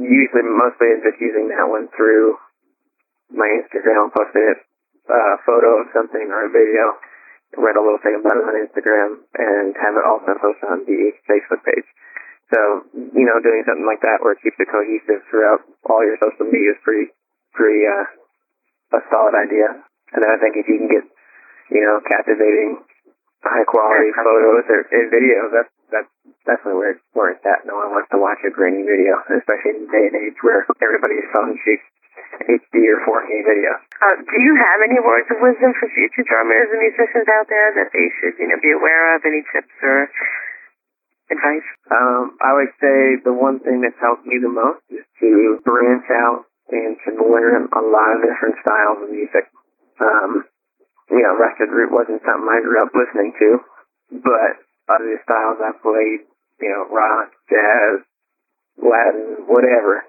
usually 0.00 0.46
mostly 0.46 0.96
I'm 0.96 1.04
just 1.04 1.20
using 1.20 1.52
that 1.52 1.68
one 1.68 1.92
through 1.92 2.40
my 3.28 3.48
Instagram, 3.60 4.08
posting 4.08 4.56
it 4.56 4.67
uh, 5.08 5.34
photo 5.44 5.82
of 5.82 5.90
something 5.96 6.28
or 6.28 6.46
a 6.46 6.52
video, 6.52 6.96
write 7.56 7.76
a 7.76 7.82
little 7.82 8.00
thing 8.04 8.20
about 8.20 8.36
it 8.36 8.44
on 8.44 8.60
Instagram, 8.60 9.24
and 9.36 9.72
have 9.80 9.96
it 9.96 10.04
also 10.04 10.36
posted 10.36 10.68
on 10.68 10.84
the 10.84 11.16
Facebook 11.24 11.64
page. 11.64 11.88
So, 12.52 12.84
you 12.94 13.24
know, 13.28 13.40
doing 13.44 13.64
something 13.68 13.84
like 13.84 14.00
that 14.04 14.24
where 14.24 14.32
it 14.32 14.40
keeps 14.40 14.56
it 14.56 14.72
cohesive 14.72 15.20
throughout 15.28 15.64
all 15.84 16.00
your 16.00 16.16
social 16.16 16.48
media 16.48 16.72
is 16.72 16.80
pretty, 16.80 17.12
pretty, 17.52 17.84
uh, 17.84 18.96
a 18.96 19.00
solid 19.12 19.36
idea. 19.36 19.84
And 20.16 20.24
then 20.24 20.30
I 20.32 20.40
think 20.40 20.56
if 20.56 20.64
you 20.64 20.80
can 20.80 20.88
get, 20.88 21.04
you 21.68 21.84
know, 21.84 22.00
captivating, 22.08 22.80
high 23.44 23.68
quality 23.68 24.12
photos 24.16 24.64
or, 24.64 24.80
and 24.88 25.12
videos, 25.12 25.52
that's, 25.52 25.72
that's 25.92 26.12
definitely 26.48 26.80
where, 26.80 26.96
where 27.12 27.30
it's 27.36 27.44
at. 27.44 27.68
No 27.68 27.76
one 27.76 27.92
wants 27.92 28.08
to 28.16 28.18
watch 28.20 28.40
a 28.48 28.50
grainy 28.52 28.80
video, 28.80 29.20
especially 29.28 29.76
in 29.76 29.80
the 29.84 29.92
day 29.92 30.04
and 30.08 30.16
age 30.16 30.40
where 30.40 30.64
everybody's 30.80 31.28
phone 31.36 31.52
shoots 31.60 31.84
HD 32.36 32.74
or 32.92 32.98
4K 33.04 33.30
video. 33.44 33.72
Uh, 33.98 34.16
do 34.22 34.36
you 34.40 34.54
have 34.56 34.78
any 34.84 35.00
words 35.00 35.28
of 35.32 35.40
wisdom 35.42 35.74
for 35.76 35.88
future 35.92 36.24
drummers 36.24 36.68
and 36.70 36.80
musicians 36.80 37.28
out 37.28 37.48
there 37.48 37.70
that 37.82 37.90
they 37.92 38.08
should 38.20 38.36
you 38.38 38.48
know 38.48 38.60
be 38.60 38.72
aware 38.72 39.16
of? 39.16 39.24
Any 39.24 39.42
tips 39.50 39.74
or 39.82 40.08
advice? 41.32 41.68
Um, 41.90 42.36
I 42.40 42.52
would 42.56 42.72
say 42.80 43.20
the 43.24 43.34
one 43.34 43.60
thing 43.60 43.80
that's 43.80 43.98
helped 44.00 44.24
me 44.24 44.38
the 44.40 44.52
most 44.52 44.84
is 44.92 45.04
to 45.20 45.60
branch 45.64 46.06
out 46.12 46.48
and 46.68 46.96
to 47.04 47.10
learn 47.16 47.68
a 47.72 47.82
lot 47.82 48.16
of 48.16 48.24
different 48.24 48.56
styles 48.60 48.98
of 49.04 49.08
music. 49.10 49.48
Um, 50.00 50.44
you 51.10 51.22
know, 51.24 51.34
Rusted 51.40 51.72
Root 51.72 51.90
wasn't 51.90 52.20
something 52.22 52.48
I 52.48 52.60
grew 52.60 52.80
up 52.84 52.92
listening 52.92 53.32
to, 53.40 53.48
but 54.20 54.60
other 54.88 55.16
styles 55.24 55.58
I 55.64 55.72
played, 55.80 56.28
you 56.60 56.68
know, 56.68 56.84
rock, 56.92 57.32
jazz, 57.48 58.04
Latin, 58.76 59.48
whatever. 59.48 60.04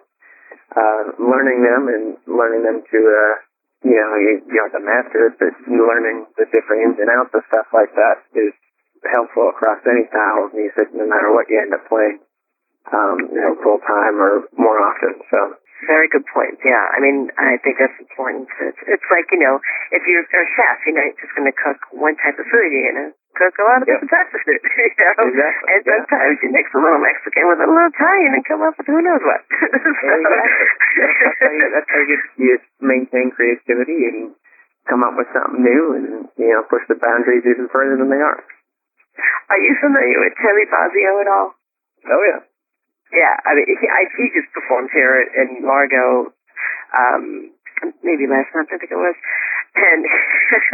Uh, 0.70 1.02
learning 1.18 1.66
them 1.66 1.90
and 1.90 2.06
learning 2.30 2.62
them 2.62 2.86
to, 2.86 3.00
uh, 3.02 3.34
you 3.82 3.98
know, 3.98 4.12
you, 4.22 4.32
you 4.46 4.58
have 4.62 4.74
to 4.76 4.84
master 4.84 5.34
but 5.42 5.54
learning 5.66 6.30
the 6.38 6.46
different 6.54 6.86
ins 6.86 7.00
and 7.02 7.10
outs 7.10 7.34
of 7.34 7.42
stuff 7.50 7.66
like 7.74 7.90
that 7.98 8.22
is 8.38 8.54
helpful 9.10 9.50
across 9.50 9.82
any 9.90 10.06
style 10.14 10.46
of 10.46 10.54
music, 10.54 10.94
no 10.94 11.10
matter 11.10 11.34
what 11.34 11.50
you 11.50 11.58
end 11.58 11.74
up 11.74 11.82
playing, 11.90 12.22
um, 12.94 13.18
you 13.34 13.42
know, 13.42 13.58
full 13.66 13.82
time 13.82 14.22
or 14.22 14.46
more 14.62 14.78
often. 14.78 15.18
So, 15.32 15.58
Very 15.88 16.12
good 16.12 16.28
point. 16.36 16.60
Yeah, 16.60 16.86
I 16.92 17.00
mean, 17.00 17.32
I 17.40 17.56
think 17.64 17.80
that's 17.80 17.96
important. 18.04 18.52
It's, 18.60 18.84
it's 18.84 19.08
like 19.08 19.32
you 19.32 19.40
know, 19.40 19.64
if 19.96 20.04
you're 20.04 20.28
a 20.28 20.48
chef, 20.60 20.78
you 20.84 20.92
know, 20.92 21.04
you're 21.08 21.22
just 21.24 21.32
going 21.40 21.48
to 21.48 21.56
cook 21.56 21.80
one 21.96 22.20
type 22.20 22.36
of 22.36 22.44
food. 22.52 22.68
You're 22.68 22.92
going 22.92 23.00
to 23.08 23.10
cook 23.40 23.56
a 23.56 23.64
lot 23.64 23.80
of 23.82 23.88
Yeah. 23.88 23.96
different 24.04 24.12
types 24.12 24.32
of 24.36 24.42
food. 24.44 24.60
You 24.70 24.92
know? 25.00 25.32
Exactly, 25.32 25.68
And 25.72 25.82
yeah. 25.88 25.92
sometimes 25.96 26.36
you 26.44 26.50
mix 26.52 26.66
a 26.76 26.80
little 26.84 27.00
Mexican 27.00 27.44
with 27.48 27.60
a 27.64 27.68
little 27.72 27.88
Italian 27.88 28.32
and 28.36 28.44
come 28.44 28.62
up 28.68 28.76
with 28.76 28.88
who 28.92 29.00
knows 29.00 29.24
what. 29.24 29.42
That's 30.20 31.40
how 31.40 31.52
you, 31.52 31.66
that's 31.72 31.90
how 31.90 32.02
you, 32.04 32.18
you 32.38 32.54
maintain 32.84 33.32
creativity 33.32 34.04
and 34.12 34.36
come 34.90 35.04
up 35.08 35.16
with 35.16 35.28
something 35.32 35.62
new 35.64 35.84
and, 35.96 36.06
you 36.36 36.50
know, 36.52 36.64
push 36.68 36.84
the 36.92 36.98
boundaries 37.00 37.46
even 37.48 37.70
further 37.72 37.96
than 37.96 38.10
they 38.10 38.20
are. 38.20 38.42
Are 39.50 39.62
you 39.62 39.76
familiar 39.80 40.20
with 40.20 40.34
Terry 40.42 40.66
Bozzio 40.68 41.22
at 41.24 41.30
all? 41.30 41.50
Oh, 42.10 42.24
yeah. 42.28 42.42
Yeah, 43.14 43.36
I 43.46 43.56
mean, 43.56 43.66
he, 43.70 43.86
I, 43.90 44.06
he 44.18 44.26
just 44.38 44.52
performed 44.54 44.90
here 44.94 45.18
in 45.24 45.66
Largo, 45.66 46.34
um, 46.94 47.52
maybe 48.04 48.28
last 48.28 48.52
month, 48.56 48.70
I 48.72 48.78
think 48.78 48.92
it 48.92 49.00
was. 49.00 49.18
And 49.76 50.02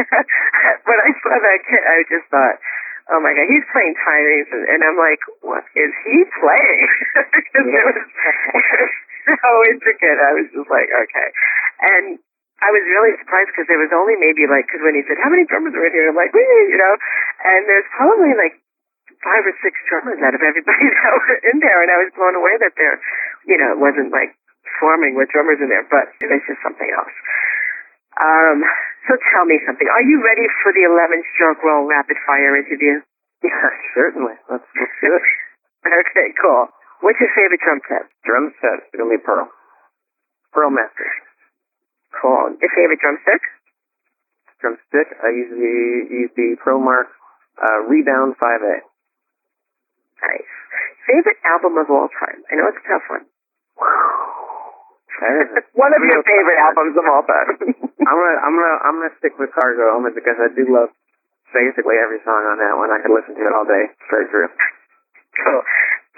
when 0.88 1.00
I 1.00 1.12
saw 1.22 1.34
that 1.36 1.60
kid, 1.68 1.84
I 1.84 1.98
just 2.08 2.28
thought, 2.32 2.58
oh 3.14 3.20
my 3.22 3.34
god, 3.38 3.48
he's 3.50 3.66
playing 3.70 3.94
Tyrese, 4.02 4.50
and, 4.50 4.66
and 4.66 4.80
I'm 4.82 4.98
like, 4.98 5.22
what 5.46 5.66
is 5.78 5.94
he 6.06 6.18
playing? 6.42 6.82
Because 7.36 7.72
it 7.72 7.86
was 7.88 8.00
so 9.40 9.52
intricate. 9.72 10.18
I 10.20 10.32
was 10.36 10.48
just 10.52 10.70
like, 10.70 10.90
okay. 10.92 11.30
And 11.82 12.06
I 12.60 12.70
was 12.72 12.84
really 12.88 13.14
surprised 13.20 13.52
because 13.54 13.68
there 13.68 13.80
was 13.80 13.94
only 13.96 14.16
maybe 14.20 14.48
like, 14.48 14.68
because 14.68 14.84
when 14.84 14.96
he 14.96 15.04
said, 15.08 15.20
how 15.22 15.30
many 15.32 15.46
drummers 15.48 15.76
are 15.76 15.86
in 15.88 15.94
here? 15.94 16.10
I'm 16.10 16.18
like, 16.18 16.34
Wee, 16.36 16.44
you 16.72 16.80
know, 16.80 16.94
and 17.44 17.62
there's 17.68 17.88
probably 17.96 18.34
like 18.36 18.60
five 19.24 19.44
or 19.46 19.56
six 19.62 19.76
drummers 19.88 20.20
out 20.22 20.36
of 20.36 20.42
everybody 20.42 20.86
that 20.92 21.12
were 21.16 21.40
in 21.52 21.58
there, 21.62 21.80
and 21.84 21.90
I 21.92 21.98
was 22.02 22.12
blown 22.16 22.36
away 22.36 22.56
that 22.60 22.74
there, 22.76 22.98
you 23.48 23.58
know, 23.58 23.76
it 23.76 23.80
wasn't 23.80 24.12
like 24.12 24.36
swarming 24.80 25.16
with 25.16 25.30
drummers 25.32 25.62
in 25.62 25.70
there, 25.70 25.86
but 25.88 26.12
it 26.22 26.28
was 26.28 26.44
just 26.46 26.62
something 26.62 26.90
else. 26.92 27.16
Um, 28.16 28.64
so 29.08 29.20
tell 29.36 29.46
me 29.46 29.60
something. 29.68 29.88
Are 29.88 30.06
you 30.06 30.24
ready 30.24 30.48
for 30.64 30.72
the 30.72 30.88
11 30.88 31.22
stroke 31.36 31.62
roll 31.62 31.86
rapid 31.86 32.18
fire 32.26 32.56
interview? 32.56 33.04
Yeah, 33.44 33.70
certainly. 33.94 34.34
Let's, 34.50 34.66
let's 34.76 34.98
do 35.02 35.12
it. 35.16 35.26
Okay, 35.86 36.34
cool. 36.42 36.66
What's 37.06 37.22
your 37.22 37.30
favorite 37.38 37.62
drum 37.62 37.78
set? 37.86 38.10
Drum 38.26 38.50
set, 38.58 38.90
it's 38.90 38.96
going 38.98 39.06
to 39.06 39.14
be 39.14 39.22
Pearl. 39.22 39.46
Pearl 40.50 40.74
Master. 40.74 41.06
Cool. 42.16 42.56
Your 42.58 42.72
favorite 42.74 42.98
drumstick? 43.04 43.44
Drumstick, 44.64 45.14
I 45.20 45.30
usually 45.30 46.10
use 46.10 46.32
the 46.34 46.56
ProMark 46.64 47.12
uh, 47.60 47.80
Rebound 47.92 48.40
5A. 48.40 48.76
Nice. 50.24 50.54
Favorite 51.06 51.38
album 51.44 51.78
of 51.78 51.92
all 51.92 52.08
time? 52.08 52.42
I 52.50 52.56
know 52.56 52.72
it's 52.72 52.82
a 52.82 52.88
tough 52.88 53.06
one. 53.12 53.28
That 55.16 55.36
is 55.40 55.50
a 55.56 55.62
one 55.80 55.96
of 55.96 56.04
your 56.04 56.20
favorite 56.28 56.60
albums 56.60 56.96
of 57.00 57.06
all 57.08 57.24
time. 57.24 57.56
I'm 58.10 58.18
gonna, 58.20 58.40
I'm 58.44 58.56
gonna, 58.56 58.78
I'm 58.84 58.96
gonna 59.00 59.16
stick 59.20 59.40
with 59.40 59.56
Cargo 59.56 59.96
only 59.96 60.12
because 60.12 60.36
I 60.36 60.52
do 60.52 60.68
love 60.68 60.92
basically 61.56 61.96
every 62.04 62.20
song 62.28 62.44
on 62.52 62.60
that 62.60 62.76
one. 62.76 62.92
I 62.92 63.00
could 63.00 63.16
listen 63.16 63.40
to 63.40 63.44
it 63.48 63.56
all 63.56 63.64
day, 63.64 63.96
straight 64.12 64.28
through. 64.28 64.52
cool. 65.40 65.62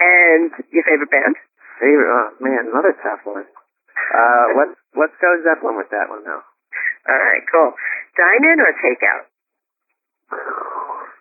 And 0.02 0.50
your 0.74 0.82
favorite 0.82 1.14
band? 1.14 1.38
Favorite, 1.78 2.10
oh 2.10 2.34
man, 2.42 2.74
another 2.74 2.90
tough 2.98 3.22
one. 3.22 3.46
Uh, 3.46 4.46
let's 4.58 4.74
let's 4.98 5.14
go 5.22 5.30
Zeppelin 5.46 5.78
with 5.78 5.94
that 5.94 6.10
one 6.10 6.26
though. 6.26 6.42
All 6.42 7.20
right, 7.22 7.44
cool. 7.54 7.70
Dine 8.18 8.44
in 8.50 8.58
or 8.58 8.74
take 8.82 9.02
out? 9.06 9.30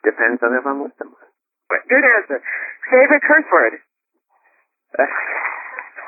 Depends 0.01 0.41
on 0.41 0.57
if 0.57 0.65
I'm 0.65 0.81
with 0.81 0.97
them. 0.97 1.13
Good 1.69 2.03
answer. 2.03 2.41
Favorite 2.89 3.21
curse 3.21 3.45
word? 3.53 3.73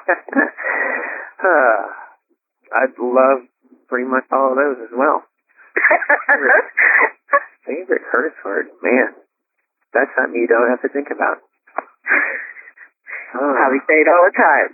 uh, 1.43 1.81
I'd 2.83 2.95
love 2.99 3.47
pretty 3.87 4.05
much 4.07 4.25
all 4.31 4.51
of 4.53 4.57
those 4.57 4.77
as 4.85 4.93
well. 4.93 5.23
Favorite 7.65 8.01
curse 8.11 8.33
word, 8.45 8.67
man. 8.81 9.13
That's 9.93 10.09
something 10.17 10.37
you 10.39 10.47
don't 10.47 10.69
have 10.69 10.81
to 10.83 10.89
think 10.89 11.07
about. 11.11 11.39
Oh, 13.29 13.53
Probably 13.53 13.77
say 13.85 14.01
it 14.01 14.09
all 14.09 14.25
the 14.25 14.33
time. 14.33 14.73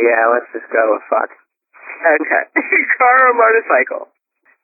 yeah, 0.00 0.24
let's 0.32 0.48
just 0.48 0.64
go 0.72 0.80
with 0.96 1.04
fuck. 1.12 1.28
Okay. 1.28 2.44
Car 2.96 3.16
or 3.28 3.36
motorcycle? 3.36 4.08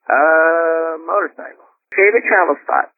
Uh, 0.08 0.96
motorcycle. 1.04 1.68
Favorite 1.92 2.24
travel 2.24 2.56
spot? 2.64 2.88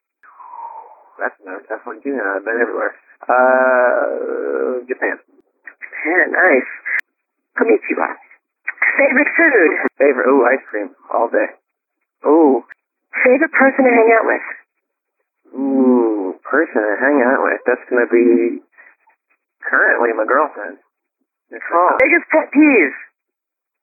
That's 1.18 1.34
another 1.42 1.66
tough 1.66 1.82
one 1.82 1.98
too. 2.06 2.14
I've 2.14 2.46
been 2.46 2.62
everywhere. 2.62 2.94
Uh, 3.26 4.86
Japan. 4.86 5.18
Japan, 5.66 6.26
nice. 6.30 6.70
Konnichiwa. 7.58 8.14
Favorite 8.96 9.30
food? 9.36 9.70
Favorite? 9.98 10.26
Ooh, 10.28 10.44
ice 10.48 10.64
cream 10.70 10.90
all 11.12 11.28
day. 11.28 11.48
Ooh. 12.26 12.64
Favorite 13.24 13.52
person 13.52 13.84
to 13.84 13.90
hang 13.92 14.10
out 14.16 14.26
with? 14.26 14.46
Ooh, 15.58 16.34
person 16.44 16.80
to 16.80 16.94
hang 17.00 17.18
out 17.26 17.42
with. 17.42 17.60
That's 17.66 17.84
gonna 17.90 18.06
be 18.10 18.60
currently 19.64 20.12
my 20.16 20.24
girlfriend. 20.26 20.78
Oh. 21.52 21.96
Biggest 21.98 22.26
pet 22.30 22.46
peeve? 22.54 22.94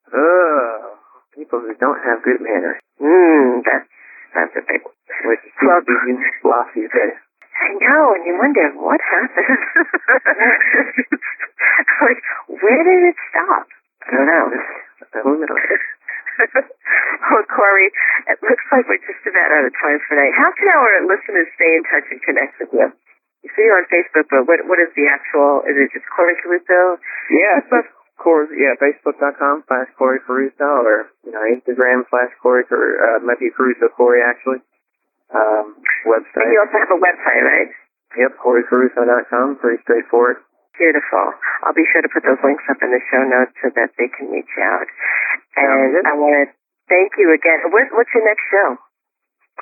Ugh, 0.08 0.96
people 1.36 1.60
who 1.60 1.74
don't 1.76 2.00
have 2.00 2.22
good 2.24 2.40
manners, 2.40 2.80
Mmm, 2.98 3.60
that's, 3.62 3.84
that's 4.34 4.56
a 4.56 4.64
big 4.64 4.80
one. 4.82 4.94
which 5.28 5.40
seems 5.44 5.68
Well- 5.68 5.84
to 5.84 6.48
lost 6.48 6.72
these. 6.74 6.88
I 6.88 7.74
know, 7.76 8.14
and 8.14 8.24
you 8.24 8.38
wonder 8.38 8.70
what 8.80 9.00
happened. 9.02 9.58
like, 12.00 12.22
where 12.48 12.82
did 12.84 13.02
it 13.10 13.16
stop? 13.30 13.66
I 14.06 14.10
don't 14.16 14.26
know. 14.26 14.48
Knows? 15.14 15.48
well, 15.48 17.46
Cory, 17.56 17.88
it 18.30 18.38
looks 18.44 18.66
like 18.70 18.84
we're 18.86 19.02
just 19.02 19.24
about 19.26 19.50
out 19.50 19.64
of 19.66 19.74
time 19.74 19.98
for 20.06 20.14
tonight. 20.14 20.34
How 20.36 20.50
can 20.54 20.68
our 20.70 21.06
listeners 21.08 21.48
stay 21.58 21.72
in 21.76 21.82
touch 21.88 22.06
and 22.12 22.20
connect 22.22 22.54
with 22.62 22.70
you? 22.72 22.88
You 23.42 23.48
see 23.54 23.64
you 23.66 23.72
on 23.74 23.86
Facebook, 23.90 24.26
but 24.30 24.44
what 24.50 24.58
what 24.66 24.78
is 24.82 24.90
the 24.98 25.06
actual? 25.10 25.62
Is 25.66 25.74
it 25.78 25.90
just 25.94 26.06
Cory 26.10 26.34
Caruso? 26.42 26.98
Yeah, 27.30 27.62
just 27.70 27.90
Cory, 28.18 28.50
yeah, 28.58 28.74
Facebook.com 28.82 29.62
slash 29.70 29.86
Cory 29.94 30.18
Caruso 30.26 30.66
or, 30.82 31.06
you 31.22 31.30
know, 31.30 31.42
Instagram 31.46 32.02
slash 32.10 32.34
Cory, 32.42 32.66
Car- 32.66 32.98
uh, 32.98 33.18
might 33.22 33.38
be 33.38 33.46
Caruso 33.54 33.86
Cory 33.94 34.26
actually. 34.26 34.58
Um, 35.30 35.78
And 35.78 36.24
website. 36.26 36.50
you 36.50 36.58
also 36.58 36.76
have 36.82 36.90
a 36.90 36.98
website, 36.98 37.42
right? 37.46 37.70
Yep, 38.18 38.40
CoryCaruso.com, 38.42 39.56
pretty 39.62 39.82
straightforward. 39.84 40.42
Beautiful. 40.78 41.34
I'll 41.66 41.74
be 41.74 41.82
sure 41.90 42.06
to 42.06 42.10
put 42.14 42.22
those 42.22 42.38
links 42.46 42.62
up 42.70 42.78
in 42.80 42.94
the 42.94 43.02
show 43.10 43.26
notes 43.26 43.50
so 43.58 43.74
that 43.74 43.90
they 43.98 44.06
can 44.14 44.30
reach 44.30 44.54
out. 44.62 44.86
And. 45.58 46.06
I 46.06 46.14
want 46.14 46.34
to 46.38 46.44
thank 46.86 47.18
you 47.18 47.34
again. 47.34 47.66
What, 47.74 47.90
what's 47.98 48.14
your 48.14 48.22
next 48.22 48.46
show? 48.46 48.78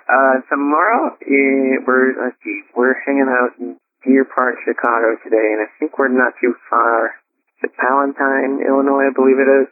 Uh, 0.05 0.44
tomorrow, 0.52 1.16
eh, 1.24 1.81
we're, 1.88 2.12
let's 2.20 2.37
see, 2.44 2.62
we're 2.76 3.00
hanging 3.09 3.33
out 3.33 3.57
in 3.57 3.81
Deer 4.05 4.29
Park, 4.29 4.61
Chicago 4.62 5.16
today, 5.24 5.57
and 5.57 5.64
I 5.64 5.68
think 5.81 5.96
we're 5.96 6.12
not 6.12 6.37
too 6.38 6.52
far. 6.68 7.16
It's 7.64 7.72
Palatine, 7.81 8.61
Illinois, 8.61 9.09
I 9.09 9.14
believe 9.16 9.40
it 9.40 9.48
is. 9.48 9.68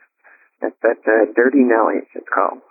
That's 0.65 0.81
at 0.81 1.05
uh, 1.05 1.29
Dirty 1.37 1.61
Nelly's, 1.61 2.09
it's 2.17 2.27
called. 2.33 2.65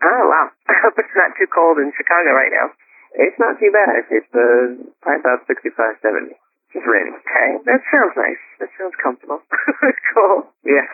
Oh, 0.00 0.22
wow. 0.30 0.48
I 0.70 0.74
hope 0.86 0.94
it's 0.96 1.18
not 1.18 1.34
too 1.34 1.50
cold 1.50 1.82
in 1.82 1.90
Chicago 1.98 2.30
right 2.30 2.54
now. 2.54 2.70
It's 3.18 3.36
not 3.42 3.58
too 3.58 3.74
bad. 3.74 4.06
It's 4.14 4.30
uh, 4.30 4.86
probably 5.02 5.20
about 5.20 5.50
65, 5.50 5.74
70. 5.98 6.38
Just 6.72 6.84
raining. 6.84 7.16
Okay, 7.16 7.48
that 7.64 7.80
sounds 7.88 8.14
nice. 8.16 8.42
That 8.60 8.70
sounds 8.76 8.96
comfortable. 9.00 9.40
cool. 10.14 10.52
Yeah. 10.64 10.84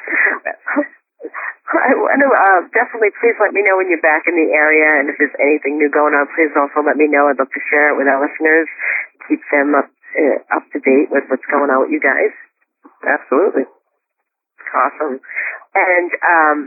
I 1.75 1.91
want 1.97 2.21
to 2.21 2.29
uh, 2.31 2.61
definitely 2.71 3.11
please 3.19 3.35
let 3.41 3.51
me 3.51 3.65
know 3.65 3.81
when 3.81 3.91
you're 3.91 4.05
back 4.05 4.29
in 4.29 4.37
the 4.37 4.55
area, 4.55 5.01
and 5.03 5.11
if 5.11 5.19
there's 5.19 5.35
anything 5.41 5.81
new 5.81 5.91
going 5.91 6.15
on, 6.15 6.31
please 6.37 6.53
also 6.55 6.85
let 6.85 6.95
me 6.95 7.11
know. 7.11 7.27
I'd 7.27 7.41
love 7.41 7.51
to 7.51 7.63
share 7.73 7.91
it 7.91 7.99
with 7.99 8.07
our 8.07 8.21
listeners, 8.23 8.69
keep 9.27 9.43
them 9.51 9.75
up 9.75 9.91
uh, 10.15 10.39
up 10.55 10.65
to 10.71 10.79
date 10.79 11.11
with 11.11 11.27
what's 11.27 11.47
going 11.51 11.73
on 11.73 11.83
with 11.83 11.91
you 11.91 11.99
guys. 11.99 12.31
Absolutely. 13.03 13.67
Awesome. 14.71 15.19
And 15.75 16.11
um, 16.23 16.59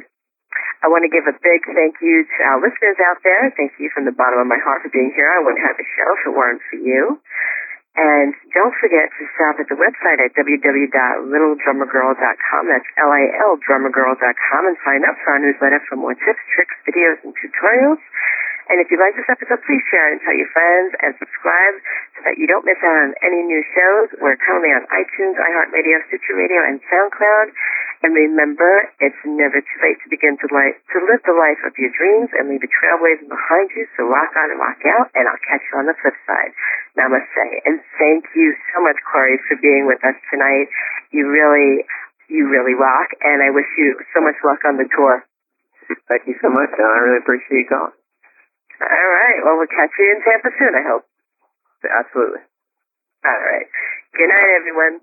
I 0.84 0.92
want 0.92 1.08
to 1.08 1.12
give 1.14 1.26
a 1.26 1.36
big 1.40 1.62
thank 1.72 1.98
you 2.04 2.28
to 2.28 2.40
our 2.44 2.60
listeners 2.60 2.98
out 3.08 3.24
there. 3.24 3.50
Thank 3.56 3.80
you 3.80 3.90
from 3.94 4.06
the 4.06 4.16
bottom 4.16 4.40
of 4.44 4.48
my 4.48 4.60
heart 4.60 4.84
for 4.84 4.92
being 4.92 5.14
here. 5.16 5.32
I 5.32 5.42
wouldn't 5.42 5.64
have 5.64 5.78
the 5.80 5.88
show 5.96 6.10
if 6.20 6.22
it 6.28 6.36
weren't 6.36 6.64
for 6.68 6.78
you. 6.78 7.18
And 7.98 8.38
don't 8.54 8.78
forget 8.78 9.10
to 9.10 9.26
stop 9.34 9.58
at 9.58 9.66
the 9.74 9.78
website 9.78 10.22
at 10.22 10.30
www.littledrummergirl.com. 10.38 12.64
That's 12.70 12.86
L-I-L 12.94 13.58
drummergirl.com 13.66 14.62
and 14.70 14.78
sign 14.86 15.02
up 15.02 15.18
for 15.26 15.34
our 15.34 15.42
newsletter 15.42 15.82
for 15.90 15.98
more 15.98 16.14
tips, 16.14 16.46
tricks, 16.54 16.78
videos, 16.86 17.18
and 17.26 17.34
tutorials. 17.34 17.98
And 18.68 18.84
if 18.84 18.92
you 18.92 19.00
like 19.00 19.16
this 19.16 19.28
episode, 19.32 19.64
please 19.64 19.80
share 19.88 20.12
it 20.12 20.20
and 20.20 20.22
tell 20.28 20.36
your 20.36 20.52
friends 20.52 20.92
and 21.00 21.16
subscribe 21.16 21.76
so 22.20 22.20
that 22.28 22.36
you 22.36 22.52
don't 22.52 22.68
miss 22.68 22.76
out 22.84 23.00
on 23.08 23.16
any 23.24 23.40
new 23.48 23.64
shows. 23.72 24.12
We're 24.20 24.36
currently 24.44 24.76
on 24.76 24.84
iTunes, 24.92 25.40
iHeartRadio, 25.40 26.04
Stitcher 26.12 26.36
Radio, 26.36 26.60
and 26.68 26.84
SoundCloud. 26.92 27.48
And 28.04 28.12
remember, 28.14 28.92
it's 29.00 29.18
never 29.24 29.64
too 29.64 29.80
late 29.82 29.98
to 30.04 30.08
begin 30.12 30.36
to, 30.38 30.48
to 30.52 30.98
live 31.08 31.24
the 31.24 31.34
life 31.34 31.64
of 31.64 31.74
your 31.80 31.90
dreams 31.96 32.30
and 32.36 32.52
leave 32.52 32.62
a 32.62 32.70
trailblazer 32.70 33.32
behind 33.32 33.72
you. 33.74 33.88
So 33.96 34.06
rock 34.06 34.36
on 34.36 34.52
and 34.52 34.60
rock 34.60 34.84
out, 34.86 35.10
and 35.16 35.26
I'll 35.26 35.44
catch 35.48 35.64
you 35.72 35.80
on 35.80 35.88
the 35.88 35.96
flip 36.04 36.20
side. 36.28 36.52
Namaste. 37.00 37.48
And 37.66 37.80
thank 37.98 38.28
you 38.36 38.54
so 38.76 38.84
much, 38.84 39.00
Cory, 39.08 39.42
for 39.48 39.58
being 39.58 39.88
with 39.88 40.04
us 40.04 40.20
tonight. 40.30 40.68
You 41.10 41.26
really, 41.26 41.88
you 42.30 42.46
really 42.52 42.78
rock, 42.78 43.16
and 43.24 43.42
I 43.42 43.50
wish 43.50 43.70
you 43.80 43.98
so 44.14 44.22
much 44.22 44.38
luck 44.44 44.62
on 44.68 44.78
the 44.78 44.86
tour. 44.94 45.26
Thank 46.12 46.28
you 46.28 46.36
so 46.44 46.52
much, 46.52 46.70
Dawn. 46.76 46.86
I 46.86 47.00
really 47.02 47.24
appreciate 47.24 47.64
you 47.64 47.70
calling. 47.72 47.97
All 48.82 49.10
right. 49.18 49.40
Well, 49.44 49.58
we'll 49.58 49.72
catch 49.74 49.94
you 49.98 50.06
in 50.14 50.20
Tampa 50.22 50.50
soon, 50.58 50.74
I 50.76 50.84
hope. 50.86 51.06
Absolutely. 51.86 52.44
All 53.26 53.42
right. 53.42 53.68
Good 54.14 54.30
night, 54.30 54.52
everyone. 54.62 55.02